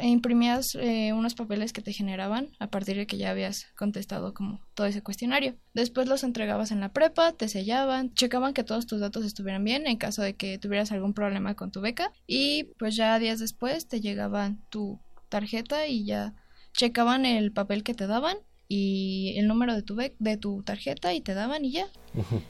[0.00, 4.34] E imprimías eh, unos papeles que te generaban a partir de que ya habías contestado
[4.34, 5.54] como todo ese cuestionario.
[5.72, 9.86] Después los entregabas en la prepa, te sellaban, checaban que todos tus datos estuvieran bien
[9.86, 13.86] en caso de que tuvieras algún problema con tu beca y pues ya días después
[13.86, 16.34] te llegaban tu tarjeta y ya
[16.72, 21.20] checaban el papel que te daban y el número de tu, de tu tarjeta y
[21.20, 21.86] te daban y ya.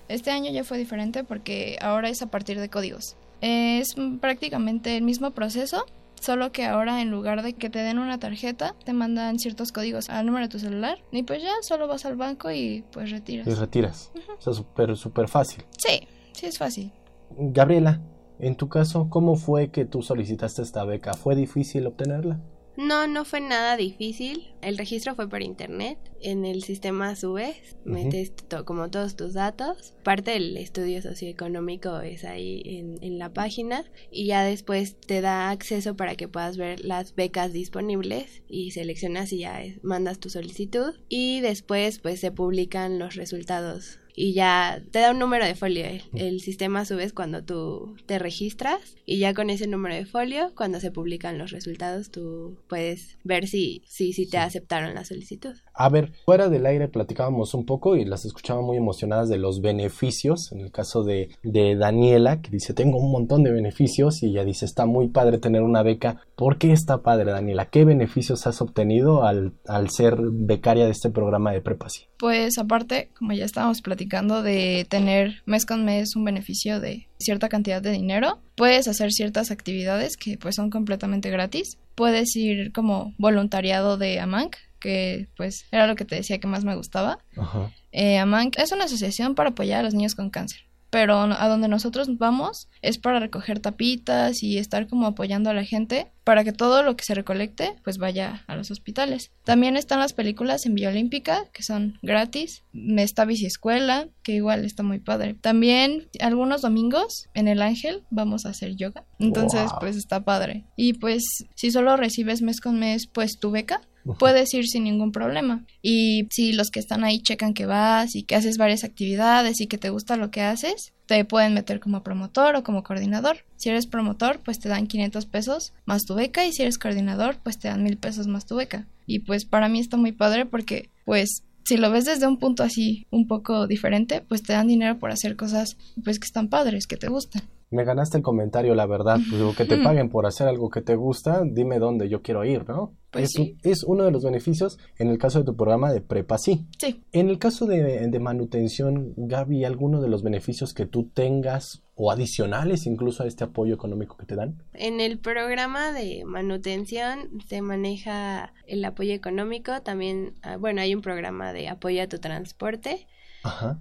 [0.09, 3.18] Este año ya fue diferente porque ahora es a partir de códigos.
[3.40, 5.85] Es prácticamente el mismo proceso,
[6.20, 10.09] Solo que ahora en lugar de que te den una tarjeta, te mandan ciertos códigos
[10.09, 13.46] al número de tu celular y pues ya solo vas al banco y pues retiras.
[13.46, 14.11] Y retiras.
[14.38, 15.64] O sea, súper, súper fácil.
[15.77, 16.90] Sí, sí es fácil.
[17.38, 18.01] Gabriela,
[18.38, 21.15] en tu caso, ¿cómo fue que tú solicitaste esta beca?
[21.15, 22.40] ¿Fue difícil obtenerla?
[22.77, 24.54] No, no fue nada difícil.
[24.60, 25.98] El registro fue por internet.
[26.20, 28.33] En el sistema subes, metes
[28.64, 29.94] como todos tus datos.
[30.02, 33.85] Parte del estudio socioeconómico es ahí en, en, la página.
[34.10, 38.42] Y ya después te da acceso para que puedas ver las becas disponibles.
[38.48, 40.94] Y seleccionas y ya mandas tu solicitud.
[41.08, 45.85] Y después pues se publican los resultados y ya te da un número de folio.
[45.85, 50.52] El, el, sistema subes cuando tú te registras y ya con ese número de folio,
[50.56, 55.54] cuando se publican los resultados, tú puedes ver si, si, si te aceptaron la solicitud.
[55.79, 59.60] A ver, fuera del aire platicábamos un poco y las escuchaba muy emocionadas de los
[59.60, 60.50] beneficios.
[60.52, 64.64] En el caso de, Daniela, que dice, tengo un montón de beneficios y ella dice,
[64.64, 66.22] está muy padre tener una beca.
[66.35, 67.66] ¿Por qué está padre, Daniela?
[67.66, 72.06] ¿Qué beneficios has obtenido al, al ser becaria de este programa de Prepasi?
[72.18, 77.50] Pues aparte, como ya estábamos platicando, de tener mes con mes un beneficio de cierta
[77.50, 81.77] cantidad de dinero, puedes hacer ciertas actividades que pues son completamente gratis.
[81.94, 84.56] Puedes ir como voluntariado de AMANC,
[84.87, 87.18] que pues era lo que te decía que más me gustaba.
[87.37, 87.72] Ajá.
[87.90, 91.68] Eh, AMANC es una asociación para apoyar a los niños con cáncer pero a donde
[91.68, 96.52] nosotros vamos es para recoger tapitas y estar como apoyando a la gente para que
[96.52, 99.30] todo lo que se recolecte pues vaya a los hospitales.
[99.44, 102.64] También están las películas en Vía Olímpica que son gratis.
[102.72, 105.34] Está Escuela que igual está muy padre.
[105.34, 109.04] También algunos domingos en El Ángel vamos a hacer yoga.
[109.18, 109.80] Entonces Wow.
[109.80, 110.64] pues está padre.
[110.76, 111.22] Y pues
[111.54, 113.82] si solo recibes mes con mes pues tu beca
[114.15, 115.65] puedes ir sin ningún problema.
[115.83, 119.67] Y si los que están ahí checan que vas y que haces varias actividades y
[119.67, 123.38] que te gusta lo que haces, te pueden meter como promotor o como coordinador.
[123.57, 127.38] Si eres promotor, pues te dan 500 pesos más tu beca y si eres coordinador,
[127.42, 128.87] pues te dan mil pesos más tu beca.
[129.07, 132.63] Y pues para mí está muy padre porque pues si lo ves desde un punto
[132.63, 136.87] así un poco diferente, pues te dan dinero por hacer cosas pues que están padres,
[136.87, 137.42] que te gustan.
[137.77, 139.16] Me ganaste el comentario, la verdad.
[139.16, 142.42] Pues, digo, que te paguen por hacer algo que te gusta, dime dónde yo quiero
[142.42, 142.94] ir, ¿no?
[143.10, 143.58] Pues es, sí.
[143.62, 146.66] es uno de los beneficios en el caso de tu programa de Prepa, sí.
[146.79, 147.04] Sí.
[147.12, 152.10] En el caso de, de manutención, Gaby, ¿alguno de los beneficios que tú tengas o
[152.10, 154.62] adicionales incluso a este apoyo económico que te dan?
[154.72, 161.02] En el programa de manutención se maneja el apoyo económico, también, ah, bueno, hay un
[161.02, 163.06] programa de apoyo a tu transporte.
[163.42, 163.81] Ajá.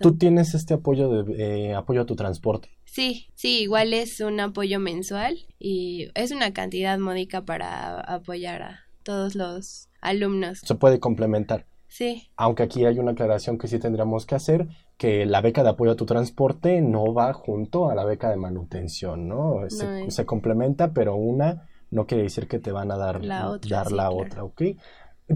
[0.00, 2.70] ¿Tú tienes este apoyo de eh, apoyo a tu transporte?
[2.84, 8.80] sí, sí, igual es un apoyo mensual y es una cantidad módica para apoyar a
[9.02, 10.60] todos los alumnos.
[10.64, 11.66] Se puede complementar.
[11.88, 15.70] Sí, Aunque aquí hay una aclaración que sí tendríamos que hacer, que la beca de
[15.70, 19.68] apoyo a tu transporte no va junto a la beca de manutención, ¿no?
[19.68, 23.22] Se, No es- se complementa, pero una no quiere decir que te van a dar
[23.24, 24.16] La otra, dar sí, la claro.
[24.20, 24.62] otra, ¿ok?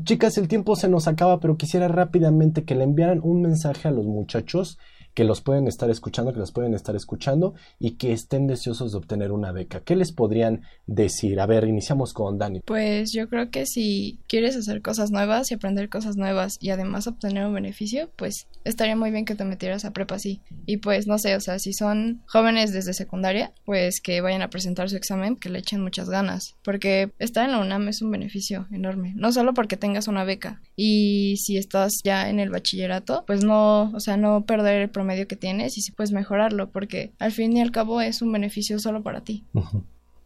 [0.03, 3.93] Chicas, el tiempo se nos acaba, pero quisiera rápidamente que le enviaran un mensaje a
[3.93, 4.79] los muchachos
[5.15, 8.99] que los pueden estar escuchando, que los pueden estar escuchando y que estén deseosos de
[8.99, 9.81] obtener una beca.
[9.81, 11.41] ¿Qué les podrían decir?
[11.41, 12.61] A ver, iniciamos con Dani.
[12.65, 17.07] Pues yo creo que si quieres hacer cosas nuevas y aprender cosas nuevas y además
[17.07, 20.41] obtener un beneficio, pues estaría muy bien que te metieras a prepa sí.
[20.67, 24.51] Y pues no sé, o sea, si son jóvenes desde secundaria, pues que vayan a
[24.51, 28.11] presentar su examen, que le echen muchas ganas, porque estar en la UNAM es un
[28.11, 33.25] beneficio enorme, no solo porque tengas una beca y si estás ya en el bachillerato,
[33.27, 37.13] pues no, o sea, no perder el promedio que tienes y sí puedes mejorarlo, porque
[37.19, 39.45] al fin y al cabo es un beneficio solo para ti.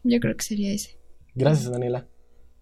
[0.05, 0.99] Yo creo que sería ese.
[1.35, 2.07] Gracias, Daniela.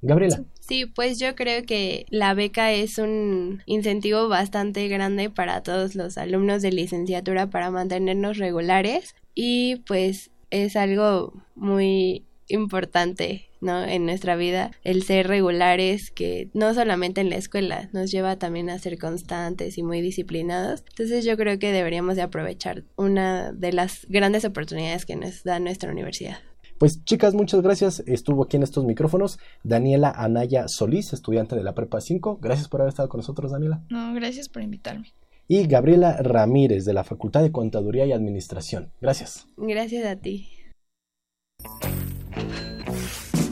[0.03, 0.45] Gabriela.
[0.61, 6.19] Sí, pues yo creo que la beca es un incentivo bastante grande para todos los
[6.19, 13.82] alumnos de licenciatura para mantenernos regulares y pues es algo muy importante, ¿no?
[13.84, 18.70] En nuestra vida, el ser regulares que no solamente en la escuela nos lleva también
[18.70, 20.84] a ser constantes y muy disciplinados.
[20.88, 25.59] Entonces yo creo que deberíamos de aprovechar una de las grandes oportunidades que nos da
[25.61, 26.38] nuestra universidad.
[26.78, 28.03] Pues chicas, muchas gracias.
[28.07, 32.38] Estuvo aquí en estos micrófonos Daniela Anaya Solís, estudiante de la Prepa 5.
[32.42, 33.82] Gracias por haber estado con nosotros, Daniela.
[33.88, 35.14] No, gracias por invitarme.
[35.49, 38.90] Y Gabriela Ramírez, de la Facultad de Contaduría y Administración.
[39.01, 39.47] Gracias.
[39.57, 40.49] Gracias a ti.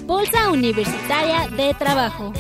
[0.06, 2.32] Bolsa Universitaria de Trabajo.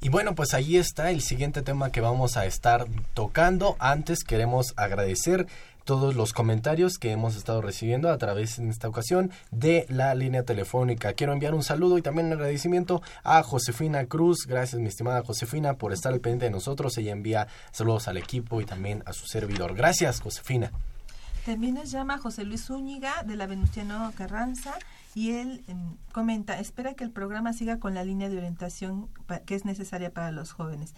[0.00, 3.74] Y bueno, pues ahí está el siguiente tema que vamos a estar tocando.
[3.78, 5.46] Antes queremos agradecer
[5.84, 10.42] todos los comentarios que hemos estado recibiendo a través en esta ocasión de la línea
[10.42, 11.12] telefónica.
[11.12, 14.46] Quiero enviar un saludo y también un agradecimiento a Josefina Cruz.
[14.46, 16.98] Gracias, mi estimada Josefina, por estar al pendiente de nosotros.
[16.98, 19.74] Ella envía saludos al equipo y también a su servidor.
[19.74, 20.70] Gracias, Josefina.
[21.44, 24.74] También nos llama José Luis Zúñiga de la Venustiano Carranza
[25.14, 29.08] y él em, comenta, espera que el programa siga con la línea de orientación
[29.44, 30.94] que es necesaria para los jóvenes.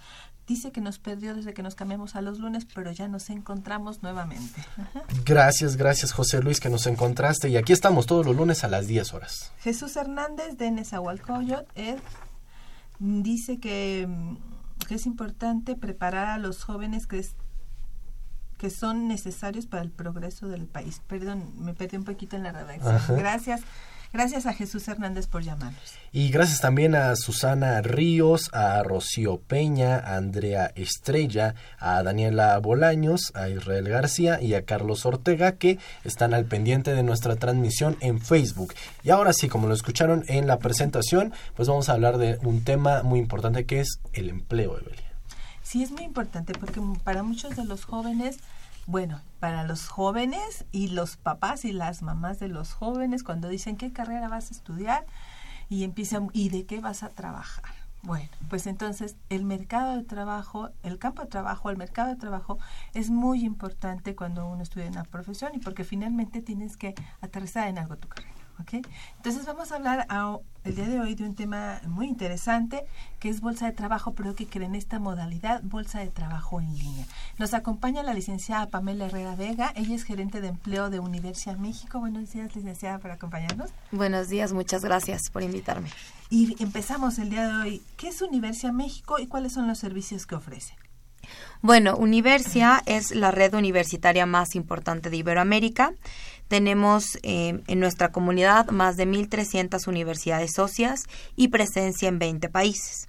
[0.46, 4.04] Dice que nos perdió desde que nos cambiamos a los lunes, pero ya nos encontramos
[4.04, 4.64] nuevamente.
[5.24, 8.86] Gracias, gracias José Luis que nos encontraste y aquí estamos todos los lunes a las
[8.86, 9.52] 10 horas.
[9.58, 12.00] Jesús Hernández de Nezahualcóyotl él
[13.00, 14.08] dice que,
[14.86, 17.18] que es importante preparar a los jóvenes que
[18.58, 21.00] que son necesarios para el progreso del país.
[21.06, 23.18] Perdón, me perdí un poquito en la redacción.
[23.18, 23.62] Gracias.
[24.12, 25.94] Gracias a Jesús Hernández por llamarnos.
[26.12, 33.32] Y gracias también a Susana Ríos, a Rocío Peña, a Andrea Estrella, a Daniela Bolaños,
[33.34, 38.20] a Israel García y a Carlos Ortega que están al pendiente de nuestra transmisión en
[38.20, 38.74] Facebook.
[39.02, 42.64] Y ahora sí, como lo escucharon en la presentación, pues vamos a hablar de un
[42.64, 45.05] tema muy importante que es el empleo, Evelia.
[45.66, 48.38] Sí, es muy importante porque para muchos de los jóvenes
[48.86, 53.76] bueno, para los jóvenes y los papás y las mamás de los jóvenes, cuando dicen
[53.76, 55.04] qué carrera vas a estudiar
[55.68, 57.74] y empiezan, ¿y de qué vas a trabajar?
[58.02, 62.60] Bueno, pues entonces el mercado de trabajo, el campo de trabajo, el mercado de trabajo
[62.94, 67.78] es muy importante cuando uno estudia una profesión y porque finalmente tienes que aterrizar en
[67.78, 68.36] algo tu carrera.
[69.16, 70.06] Entonces vamos a hablar
[70.66, 72.84] el día de hoy de un tema muy interesante
[73.20, 77.06] que es bolsa de trabajo, pero que creen esta modalidad, bolsa de trabajo en línea.
[77.38, 82.00] Nos acompaña la licenciada Pamela Herrera Vega, ella es gerente de empleo de Universidad México.
[82.00, 83.70] Buenos días, licenciada, por acompañarnos.
[83.92, 85.88] Buenos días, muchas gracias por invitarme.
[86.30, 87.82] Y empezamos el día de hoy.
[87.96, 90.74] ¿Qué es Universidad México y cuáles son los servicios que ofrece?
[91.62, 95.94] Bueno, Universia es la red universitaria más importante de Iberoamérica.
[96.48, 101.04] Tenemos eh, en nuestra comunidad más de 1.300 universidades socias
[101.36, 103.08] y presencia en 20 países.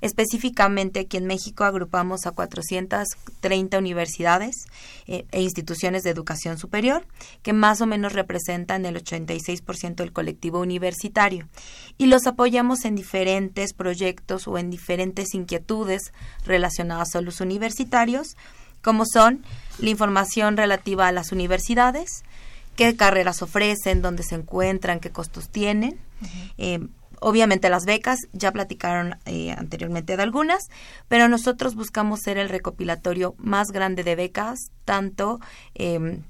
[0.00, 4.66] Específicamente aquí en México agrupamos a 430 universidades
[5.08, 7.04] eh, e instituciones de educación superior
[7.42, 11.48] que más o menos representan el 86% del colectivo universitario
[11.96, 16.12] y los apoyamos en diferentes proyectos o en diferentes inquietudes
[16.44, 18.36] relacionadas a los universitarios
[18.82, 19.42] como son
[19.80, 22.22] la información relativa a las universidades,
[22.78, 25.98] qué carreras ofrecen, dónde se encuentran, qué costos tienen.
[26.58, 26.78] Eh,
[27.18, 30.68] obviamente las becas, ya platicaron eh, anteriormente de algunas,
[31.08, 35.40] pero nosotros buscamos ser el recopilatorio más grande de becas, tanto
[35.74, 36.22] em,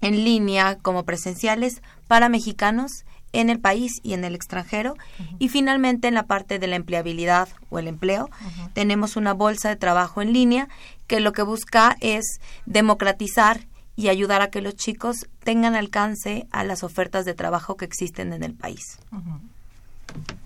[0.00, 4.96] en línea como presenciales, para mexicanos en el país y en el extranjero.
[5.38, 8.30] Y finalmente en la parte de la empleabilidad o el empleo,
[8.72, 10.68] tenemos una bolsa de trabajo en línea
[11.06, 13.60] que lo que busca es democratizar
[13.96, 18.32] y ayudar a que los chicos tengan alcance a las ofertas de trabajo que existen
[18.32, 18.98] en el país.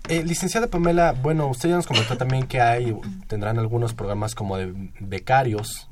[0.07, 2.95] Eh, licenciada Pamela, bueno, usted ya nos comentó también que hay,
[3.27, 5.88] tendrán algunos programas como de becarios,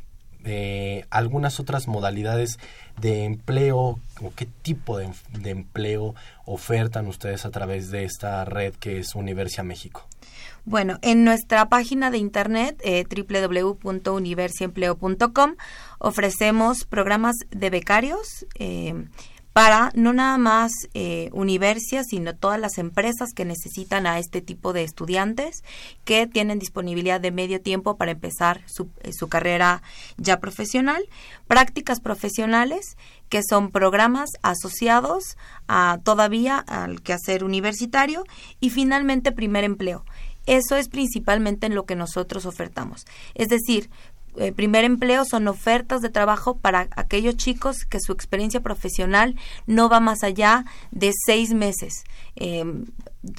[0.47, 2.59] eh, algunas otras modalidades
[2.99, 8.73] de empleo o qué tipo de, de, empleo ofertan ustedes a través de esta red
[8.73, 10.07] que es Universia México.
[10.65, 15.55] Bueno, en nuestra página de internet eh, www.universiempleo.com
[15.99, 19.05] ofrecemos programas de becarios eh,
[19.57, 21.31] para no nada más eh,
[22.07, 25.63] sino todas las empresas que necesitan a este tipo de estudiantes
[26.05, 29.81] que tienen disponibilidad de medio tiempo para empezar su, eh, su carrera
[30.17, 31.03] ya profesional,
[31.47, 32.97] prácticas profesionales
[33.29, 35.37] que son programas asociados
[35.67, 38.25] a todavía al quehacer universitario.
[38.59, 40.05] Y finalmente primer empleo.
[40.45, 43.05] Eso es principalmente en lo que nosotros ofertamos.
[43.33, 43.89] Es decir,
[44.37, 49.35] eh, primer empleo son ofertas de trabajo para aquellos chicos que su experiencia profesional
[49.65, 52.03] no va más allá de seis meses.
[52.35, 52.85] Em,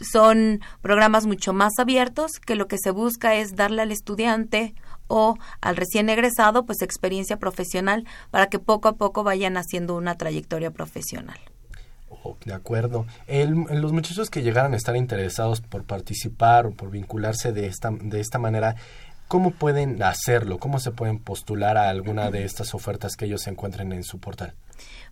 [0.02, 4.74] son programas mucho más abiertos que lo que se busca es darle al estudiante
[5.06, 10.16] o al recién egresado pues experiencia profesional para que poco a poco vayan haciendo una
[10.16, 11.38] trayectoria profesional.
[12.10, 13.06] Oh, de acuerdo.
[13.28, 18.20] los muchachos que llegaran a estar interesados por participar o por vincularse de esta, de
[18.20, 18.76] esta manera,
[19.28, 20.58] ¿cómo pueden hacerlo?
[20.58, 24.54] ¿Cómo se pueden postular a alguna de estas ofertas que ellos encuentren en su portal?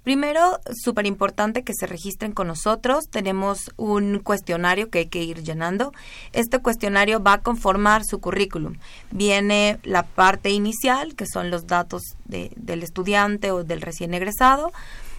[0.03, 3.09] Primero, súper importante que se registren con nosotros.
[3.11, 5.93] Tenemos un cuestionario que hay que ir llenando.
[6.33, 8.77] Este cuestionario va a conformar su currículum.
[9.11, 14.73] Viene la parte inicial, que son los datos del estudiante o del recién egresado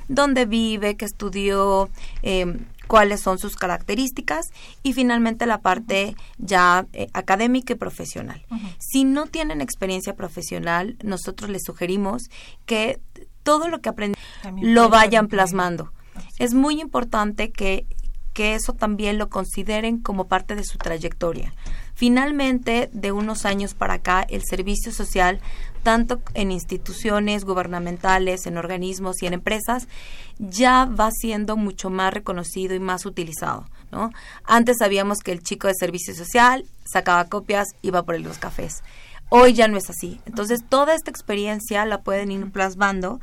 [0.08, 1.90] dónde vive, qué estudió,
[2.22, 4.48] em, cuáles son sus características
[4.84, 8.46] y finalmente la parte ya eh, académica y profesional.
[8.80, 12.30] Si no tienen experiencia profesional, nosotros les sugerimos
[12.66, 13.00] que
[13.44, 14.20] todo lo que aprenden
[14.62, 15.92] lo vayan plasmando.
[16.40, 17.86] Es muy importante que,
[18.34, 21.54] que eso también lo consideren como parte de su trayectoria
[21.98, 25.40] Finalmente, de unos años para acá, el servicio social,
[25.88, 29.88] tanto en instituciones gubernamentales, en organismos y en empresas,
[30.38, 33.64] ya va siendo mucho más reconocido y más utilizado.
[33.90, 34.12] ¿no?
[34.44, 38.84] Antes sabíamos que el chico de servicio social sacaba copias, iba por los cafés.
[39.30, 40.20] Hoy ya no es así.
[40.26, 43.22] Entonces, toda esta experiencia la pueden ir plasmando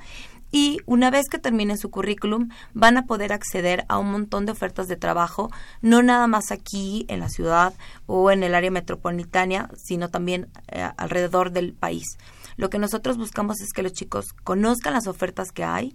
[0.51, 4.53] y una vez que terminen su currículum van a poder acceder a un montón de
[4.53, 5.51] ofertas de trabajo,
[5.83, 7.75] no nada más aquí en la ciudad
[8.07, 12.17] o en el área metropolitana, sino también eh, alrededor del país.
[12.57, 15.95] Lo que nosotros buscamos es que los chicos conozcan las ofertas que hay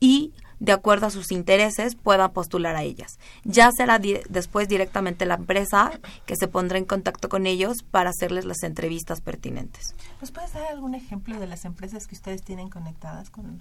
[0.00, 3.18] y de acuerdo a sus intereses puedan postular a ellas.
[3.44, 8.44] Ya será después directamente la empresa que se pondrá en contacto con ellos para hacerles
[8.44, 9.94] las entrevistas pertinentes.
[10.20, 13.60] ¿Nos puedes dar algún ejemplo de las empresas que ustedes tienen conectadas con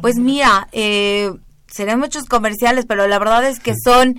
[0.00, 1.32] pues mira, eh,
[1.70, 4.18] serían muchos comerciales, pero la verdad es que son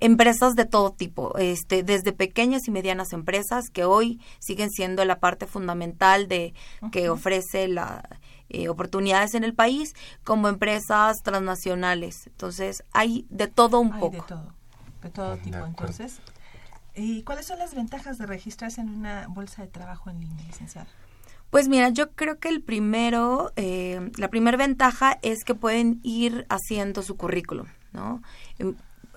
[0.00, 5.18] empresas de todo tipo, este, desde pequeñas y medianas empresas que hoy siguen siendo la
[5.18, 6.54] parte fundamental de
[6.90, 8.08] que ofrece la
[8.48, 9.94] eh, oportunidades en el país,
[10.24, 12.26] como empresas transnacionales.
[12.26, 14.16] Entonces hay de todo un poco.
[14.16, 14.54] De todo,
[15.02, 15.66] de todo tipo.
[15.66, 16.20] Entonces,
[16.94, 20.88] ¿y cuáles son las ventajas de registrarse en una bolsa de trabajo en línea, licenciada?
[21.52, 26.46] Pues mira, yo creo que el primero, eh, la primera ventaja es que pueden ir
[26.48, 28.22] haciendo su currículum, ¿no?
[28.58, 28.74] Em,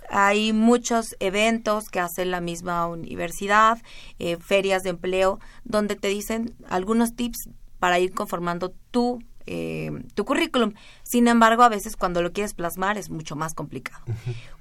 [0.10, 3.82] hay muchos eventos que hace la misma universidad,
[4.20, 7.48] eh, ferias de empleo, donde te dicen algunos tips
[7.80, 10.74] para ir conformando tu eh, tu currículum.
[11.06, 14.04] Sin embargo, a veces cuando lo quieres plasmar es mucho más complicado.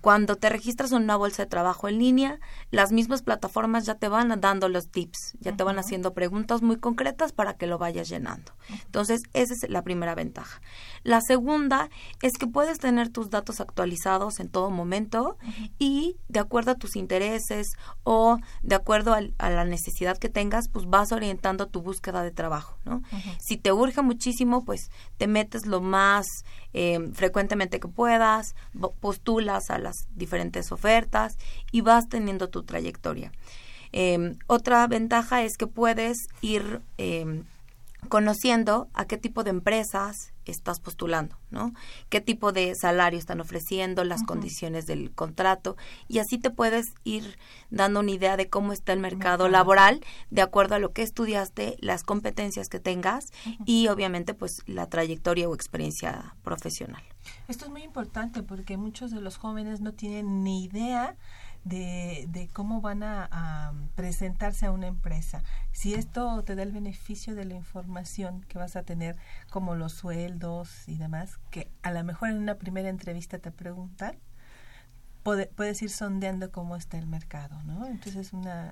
[0.03, 2.39] Cuando te registras en una bolsa de trabajo en línea,
[2.71, 6.77] las mismas plataformas ya te van dando los tips, ya te van haciendo preguntas muy
[6.77, 8.53] concretas para que lo vayas llenando.
[8.85, 10.61] Entonces, esa es la primera ventaja.
[11.03, 11.89] La segunda
[12.21, 15.39] es que puedes tener tus datos actualizados en todo momento
[15.79, 17.69] y de acuerdo a tus intereses
[18.03, 22.77] o de acuerdo a la necesidad que tengas, pues vas orientando tu búsqueda de trabajo,
[22.85, 23.03] ¿no?
[23.41, 26.27] Si te urge muchísimo, pues te metes lo más
[26.73, 28.55] eh, frecuentemente que puedas,
[29.01, 31.39] postulas a las diferentes ofertas
[31.71, 33.31] y vas teniendo tu trayectoria.
[33.93, 37.45] Em, otra ventaja es que puedes ir em,
[38.09, 41.73] conociendo a qué tipo de empresas estás postulando, ¿no?
[42.09, 45.77] Qué tipo de salario están ofreciendo, las condiciones del contrato
[46.09, 47.39] y así te puedes ir
[47.71, 51.77] dando una idea de cómo está el mercado laboral de acuerdo a lo que estudiaste,
[51.81, 53.33] las competencias que tengas
[53.65, 57.03] y obviamente pues la trayectoria o experiencia profesional.
[57.49, 61.17] Esto es muy importante porque muchos de los jóvenes no tienen ni idea
[61.65, 65.43] de, de cómo van a, presentarse a una empresa.
[65.73, 69.17] Si esto te da el beneficio de la información que vas a tener,
[69.51, 74.17] como los sueldos y demás, que a lo mejor en una primera entrevista te preguntan,
[75.23, 77.87] puedes ir sondeando cómo está el mercado, ¿no?
[77.87, 78.71] Entonces es una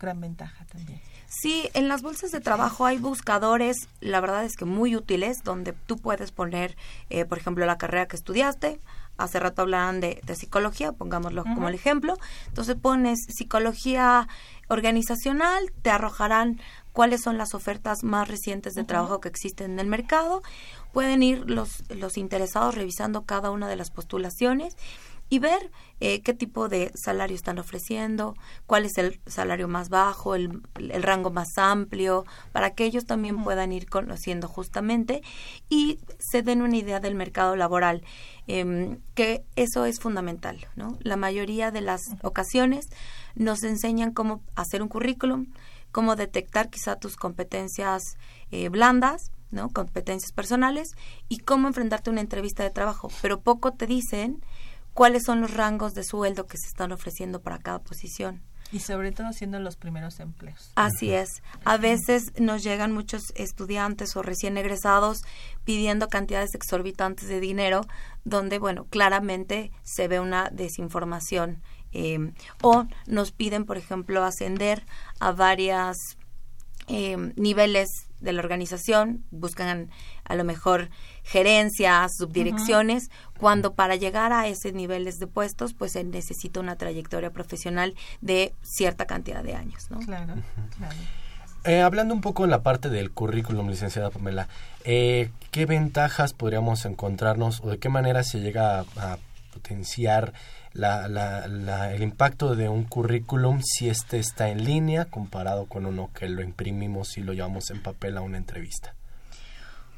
[0.00, 1.00] gran ventaja también.
[1.28, 5.72] Sí, en las bolsas de trabajo hay buscadores, la verdad es que muy útiles, donde
[5.72, 6.76] tú puedes poner,
[7.10, 8.80] eh, por ejemplo, la carrera que estudiaste,
[9.16, 12.14] hace rato hablaban de, psicología, pongámoslo como el ejemplo.
[12.48, 14.28] Entonces pones psicología
[14.68, 16.60] organizacional, te arrojarán
[16.92, 20.42] cuáles son las ofertas más recientes de trabajo que existen en el mercado.
[20.92, 24.76] Pueden ir los, los interesados revisando cada una de las postulaciones
[25.28, 25.70] y ver
[26.00, 28.34] eh, qué tipo de salario están ofreciendo,
[28.66, 33.42] cuál es el salario más bajo, el, el rango más amplio, para que ellos también
[33.42, 35.22] puedan ir conociendo justamente
[35.68, 38.02] y se den una idea del mercado laboral,
[38.46, 40.66] eh, que eso es fundamental.
[40.76, 40.98] ¿no?
[41.00, 42.86] La mayoría de las ocasiones
[43.34, 45.46] nos enseñan cómo hacer un currículum,
[45.92, 48.16] cómo detectar quizá tus competencias
[48.50, 49.68] eh, blandas, ¿no?
[49.70, 50.90] competencias personales
[51.28, 54.42] y cómo enfrentarte a una entrevista de trabajo, pero poco te dicen
[54.94, 58.42] cuáles son los rangos de sueldo que se están ofreciendo para cada posición.
[58.72, 60.72] Y sobre todo siendo los primeros empleos.
[60.74, 61.42] Así es.
[61.64, 65.22] A veces nos llegan muchos estudiantes o recién egresados
[65.64, 67.82] pidiendo cantidades exorbitantes de dinero,
[68.24, 71.62] donde, bueno, claramente se ve una desinformación.
[71.92, 72.32] Eh,
[72.62, 74.84] o nos piden, por ejemplo, ascender
[75.20, 76.16] a varias
[76.88, 77.88] eh, niveles
[78.20, 79.90] de la organización, buscan
[80.24, 80.90] a lo mejor
[81.24, 87.30] gerencias, subdirecciones, cuando para llegar a esos niveles de puestos, pues se necesita una trayectoria
[87.30, 89.98] profesional de cierta cantidad de años, ¿no?
[90.00, 90.34] Claro,
[90.76, 90.96] claro.
[91.64, 94.48] Eh, hablando un poco en la parte del currículum, licenciada Pamela,
[94.84, 99.18] eh, ¿qué ventajas podríamos encontrarnos o de qué manera se llega a
[99.50, 100.34] potenciar
[100.74, 106.10] la, la, el impacto de un currículum si este está en línea comparado con uno
[106.12, 108.94] que lo imprimimos y lo llevamos en papel a una entrevista?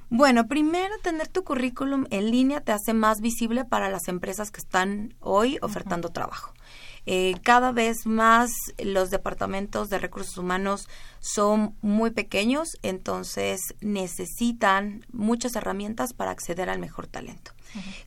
[0.09, 4.61] Bueno, primero tener tu currículum en línea te hace más visible para las empresas que
[4.61, 6.55] están hoy ofertando trabajo.
[7.07, 10.89] Eh, cada vez más los departamentos de recursos humanos
[11.21, 17.53] son muy pequeños, entonces necesitan muchas herramientas para acceder al mejor talento.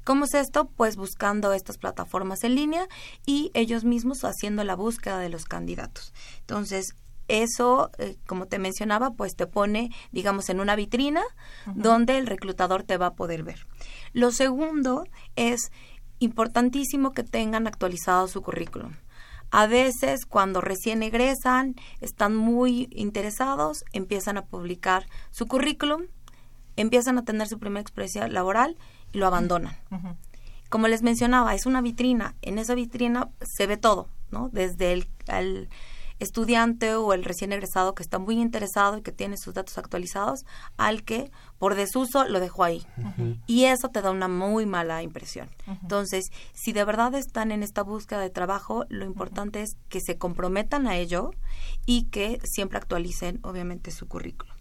[0.04, 0.70] ¿Cómo es esto?
[0.70, 2.88] Pues buscando estas plataformas en línea
[3.26, 6.14] y ellos mismos haciendo la búsqueda de los candidatos.
[6.40, 6.96] Entonces,
[7.30, 11.24] eso, eh, como te mencionaba, pues te pone, digamos, en una vitrina
[11.76, 13.66] donde el reclutador te va a poder ver.
[14.14, 15.06] Lo segundo
[15.36, 15.72] es
[16.20, 18.94] importantísimo que tengan actualizado su currículum.
[19.52, 26.04] A veces cuando recién egresan, están muy interesados, empiezan a publicar su currículum,
[26.76, 28.78] empiezan a tener su primera experiencia laboral
[29.12, 29.76] y lo abandonan.
[30.70, 32.36] Como les mencionaba, es una vitrina.
[32.42, 34.50] En esa vitrina se ve todo, ¿no?
[34.54, 35.70] Desde el,
[36.20, 40.46] estudiante o el recién egresado que está muy interesado y que tiene sus datos actualizados
[40.78, 42.86] al que por desuso lo dejó ahí.
[43.48, 45.50] Y eso te da una muy mala impresión.
[45.82, 50.18] Entonces, si de verdad están en esta búsqueda de trabajo, lo importante es que se
[50.18, 51.32] comprometan a ello
[51.86, 54.56] y que siempre actualicen, obviamente, su currículum.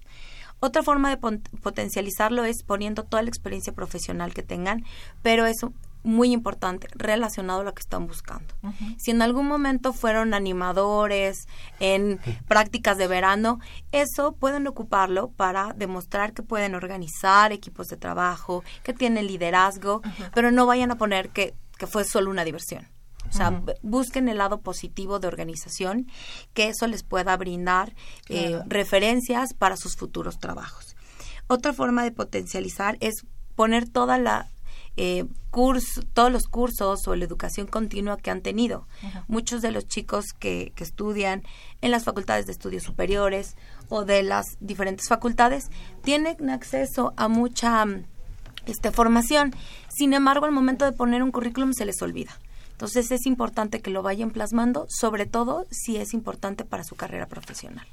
[0.60, 4.84] Otra forma de potencializarlo es poniendo toda la experiencia profesional que tengan,
[5.22, 5.72] pero eso
[6.02, 8.54] muy importante relacionado a lo que están buscando.
[8.98, 11.46] Si en algún momento fueron animadores
[11.80, 13.60] en prácticas de verano,
[13.92, 20.02] eso pueden ocuparlo para demostrar que pueden organizar equipos de trabajo, que tienen liderazgo,
[20.34, 22.86] pero no vayan a poner que, que fue solo una diversión.
[23.28, 26.06] O sea, busquen el lado positivo de organización,
[26.54, 27.94] que eso les pueda brindar
[28.28, 30.96] eh, referencias para sus futuros trabajos.
[31.46, 34.48] Otra forma de potencializar es poner toda la
[35.00, 38.88] eh, curso, todos los cursos o la educación continua que han tenido.
[39.28, 41.44] Muchos de los chicos que, que, estudian
[41.82, 43.56] en las facultades de estudios superiores
[43.88, 45.70] o de las diferentes facultades
[46.02, 47.86] tienen acceso a mucha
[48.66, 49.54] este, formación.
[49.88, 52.36] Sin embargo, al momento de poner un currículum se les olvida.
[52.72, 57.26] Entonces es importante que lo vayan plasmando, sobre todo si es importante para su carrera
[57.26, 57.86] profesional.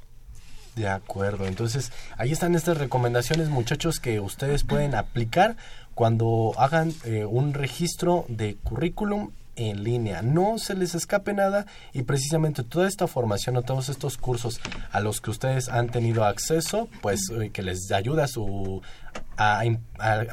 [0.76, 5.56] De acuerdo, entonces ahí están estas recomendaciones muchachos que ustedes pueden aplicar
[5.94, 10.20] cuando hagan eh, un registro de currículum en línea.
[10.20, 11.64] No se les escape nada
[11.94, 14.60] y precisamente toda esta formación o todos estos cursos
[14.92, 18.82] a los que ustedes han tenido acceso, pues eh, que les ayuda a, su,
[19.38, 19.62] a,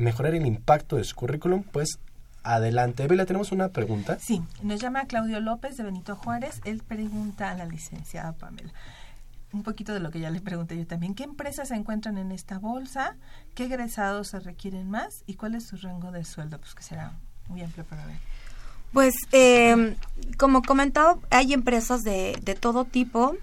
[0.02, 2.00] mejorar el impacto de su currículum, pues
[2.44, 3.08] adelante.
[3.08, 4.18] Bela, tenemos una pregunta.
[4.20, 6.60] Sí, nos llama Claudio López de Benito Juárez.
[6.66, 8.74] Él pregunta a la licenciada Pamela
[9.54, 11.14] un poquito de lo que ya le pregunté yo también.
[11.14, 13.16] ¿Qué empresas se encuentran en esta bolsa?
[13.56, 15.24] ¿Qué egresados se requieren más?
[15.28, 16.58] ¿Y cuál es su rango de sueldo?
[16.60, 17.14] Pues que será
[17.48, 18.18] muy amplio para ver.
[18.92, 19.96] Pues, eh,
[20.38, 23.36] como comentado, hay empresas de, de todo tipo.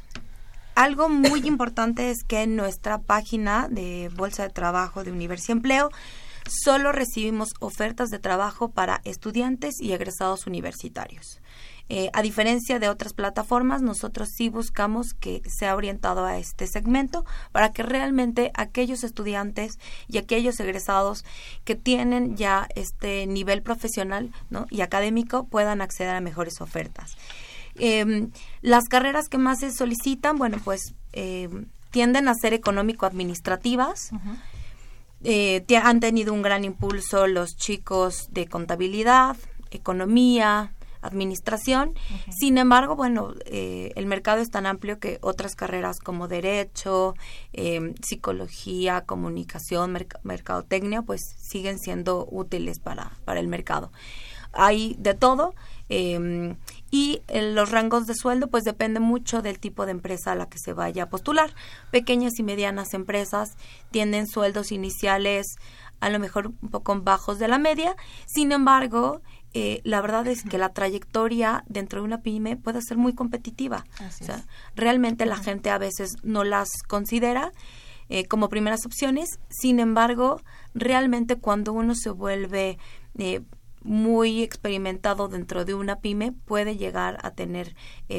[0.74, 5.90] Algo muy importante es que en nuestra página de Bolsa de Trabajo de Universidad Empleo
[6.64, 11.40] solo recibimos ofertas de trabajo para estudiantes y egresados universitarios.
[11.92, 17.24] Eh, a diferencia de otras plataformas, nosotros sí buscamos que sea orientado a este segmento
[17.50, 21.24] para que realmente aquellos estudiantes y aquellos egresados
[21.64, 24.30] que tienen ya este nivel profesional
[24.70, 27.16] y académico puedan acceder a mejores ofertas.
[27.74, 28.30] Em,
[28.62, 34.10] las carreras que más se solicitan, bueno, pues em, tienden a ser económico-administrativas.
[35.24, 39.36] Eh, han tenido un gran impulso los chicos de contabilidad,
[39.72, 40.72] economía,
[41.02, 41.94] administración.
[42.30, 47.14] Sin embargo, bueno, eh, el mercado es tan amplio que otras carreras como derecho,
[47.52, 53.92] em, psicología, comunicación, mercadotecnia, pues siguen siendo útiles para, para el mercado.
[54.52, 55.54] Hay de todo.
[55.88, 56.56] Em,
[56.92, 60.58] y los rangos de sueldo pues depende mucho del tipo de empresa a la que
[60.58, 61.52] se vaya a postular.
[61.90, 63.56] Pequeñas y medianas empresas
[63.90, 65.56] tienen sueldos iniciales
[66.00, 67.94] a lo mejor un poco bajos de la media,
[68.26, 69.20] sin embargo,
[69.52, 73.84] eh, la verdad es que la trayectoria dentro de una pyme puede ser muy competitiva.
[74.00, 74.44] o sea,
[74.76, 77.52] realmente la gente a veces no las considera
[78.08, 79.40] eh, como primeras opciones.
[79.48, 80.40] Sin embargo,
[80.74, 82.78] realmente cuando uno se vuelve
[83.18, 83.40] eh,
[83.82, 87.74] muy experimentado dentro de una pyme puede llegar a tener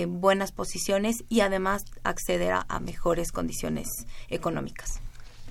[0.08, 3.88] buenas posiciones y además acceder a, a mejores condiciones
[4.28, 5.02] económicas.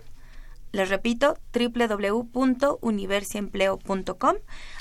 [0.73, 4.37] Les repito, www.universiempleo.com.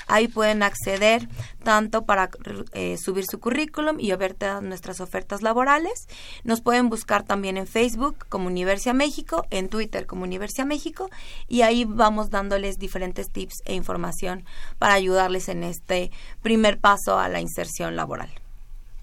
[0.08, 1.28] Ahí pueden acceder
[1.62, 2.30] tanto para
[2.72, 6.08] eh, subir su currículum y ver todas nuestras ofertas laborales.
[6.44, 11.10] Nos pueden buscar también en Facebook como Universia México, en Twitter como Universia México
[11.46, 14.44] y ahí vamos dándoles diferentes tips e información
[14.78, 16.10] para ayudarles en este
[16.42, 18.30] primer paso a la inserción laboral.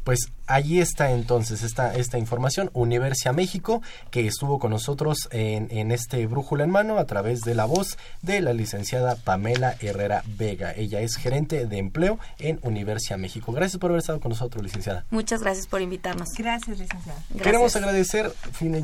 [0.03, 3.81] Pues allí está entonces esta, esta información, Universia México,
[4.11, 7.97] que estuvo con nosotros en, en, este Brújula en Mano a través de la voz
[8.21, 10.73] de la licenciada Pamela Herrera Vega.
[10.75, 13.51] Ella es gerente de empleo en Universia México.
[13.51, 15.05] Gracias por haber estado con nosotros, licenciada.
[15.09, 16.29] Muchas gracias por invitarnos.
[16.37, 17.19] Gracias, licenciada.
[17.41, 18.31] Queremos agradecer,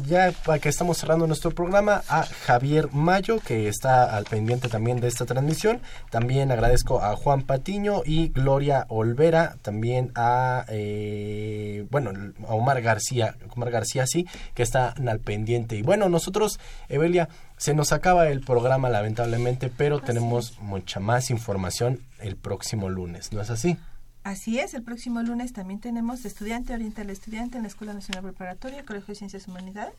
[0.08, 5.00] ya para que estamos cerrando nuestro programa, a Javier Mayo, que está al pendiente también
[5.00, 5.82] de esta transmisión.
[6.10, 10.66] También agradezco a Juan Patiño y Gloria Olvera, también a...
[10.70, 12.12] Eh, eh, bueno,
[12.48, 15.76] a Omar García, Omar García sí, que está al pendiente.
[15.76, 17.28] Y bueno, nosotros, Evelia,
[17.58, 23.42] se nos acaba el programa lamentablemente, pero tenemos mucha más información el próximo lunes, ¿no
[23.42, 23.78] es así?
[24.24, 28.86] Así es, el próximo lunes también tenemos Estudiante Oriental Estudiante en la Escuela Nacional Preparatoria,
[28.86, 29.96] Colegio de Ciencias Humanidades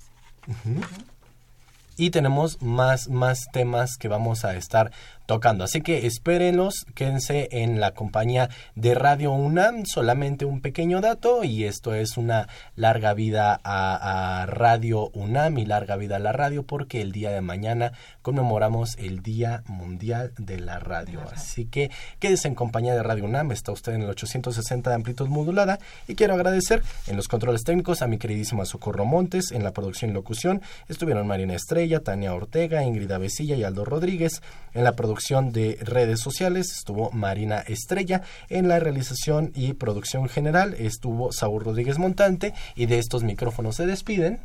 [1.97, 4.93] y tenemos más, más temas que vamos a estar
[5.33, 5.65] tocando.
[5.65, 9.87] Así que espérenlos, quédense en la compañía de Radio UNAM.
[9.87, 15.97] Solamente un pequeño dato y esto es una larga vida a, Radio UNAM y larga
[15.97, 20.79] vida a la radio porque el día de mañana conmemoramos el Día Mundial de la
[20.79, 21.23] Radio.
[21.33, 23.53] Así que quédese en compañía de Radio UNAM.
[23.53, 25.79] Está usted en el 860 de amplitud modulada
[26.09, 30.11] y quiero agradecer en los controles técnicos a mi queridísima Socorro Montes en la producción
[30.11, 30.61] y locución.
[30.89, 34.43] Estuvieron Marina Estrella, Tania Ortega, Ingrid Avesilla y Aldo Rodríguez
[34.75, 38.23] en la producción de redes sociales estuvo Marina Estrella.
[38.49, 42.55] En la realización y producción general estuvo Saúl Rodríguez Montante.
[42.75, 44.41] Y de estos micrófonos se despiden.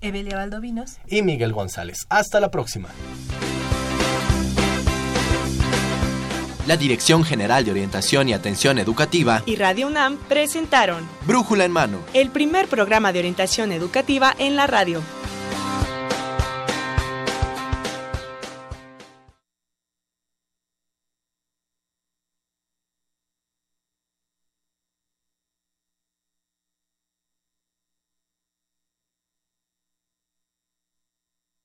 [0.00, 0.98] Evelia Valdovinos.
[1.06, 2.06] Y Miguel González.
[2.08, 2.88] Hasta la próxima.
[6.66, 11.98] La Dirección General de Orientación y Atención Educativa y Radio UNAM presentaron Brújula en Mano,
[12.14, 15.02] el primer programa de orientación educativa en la radio.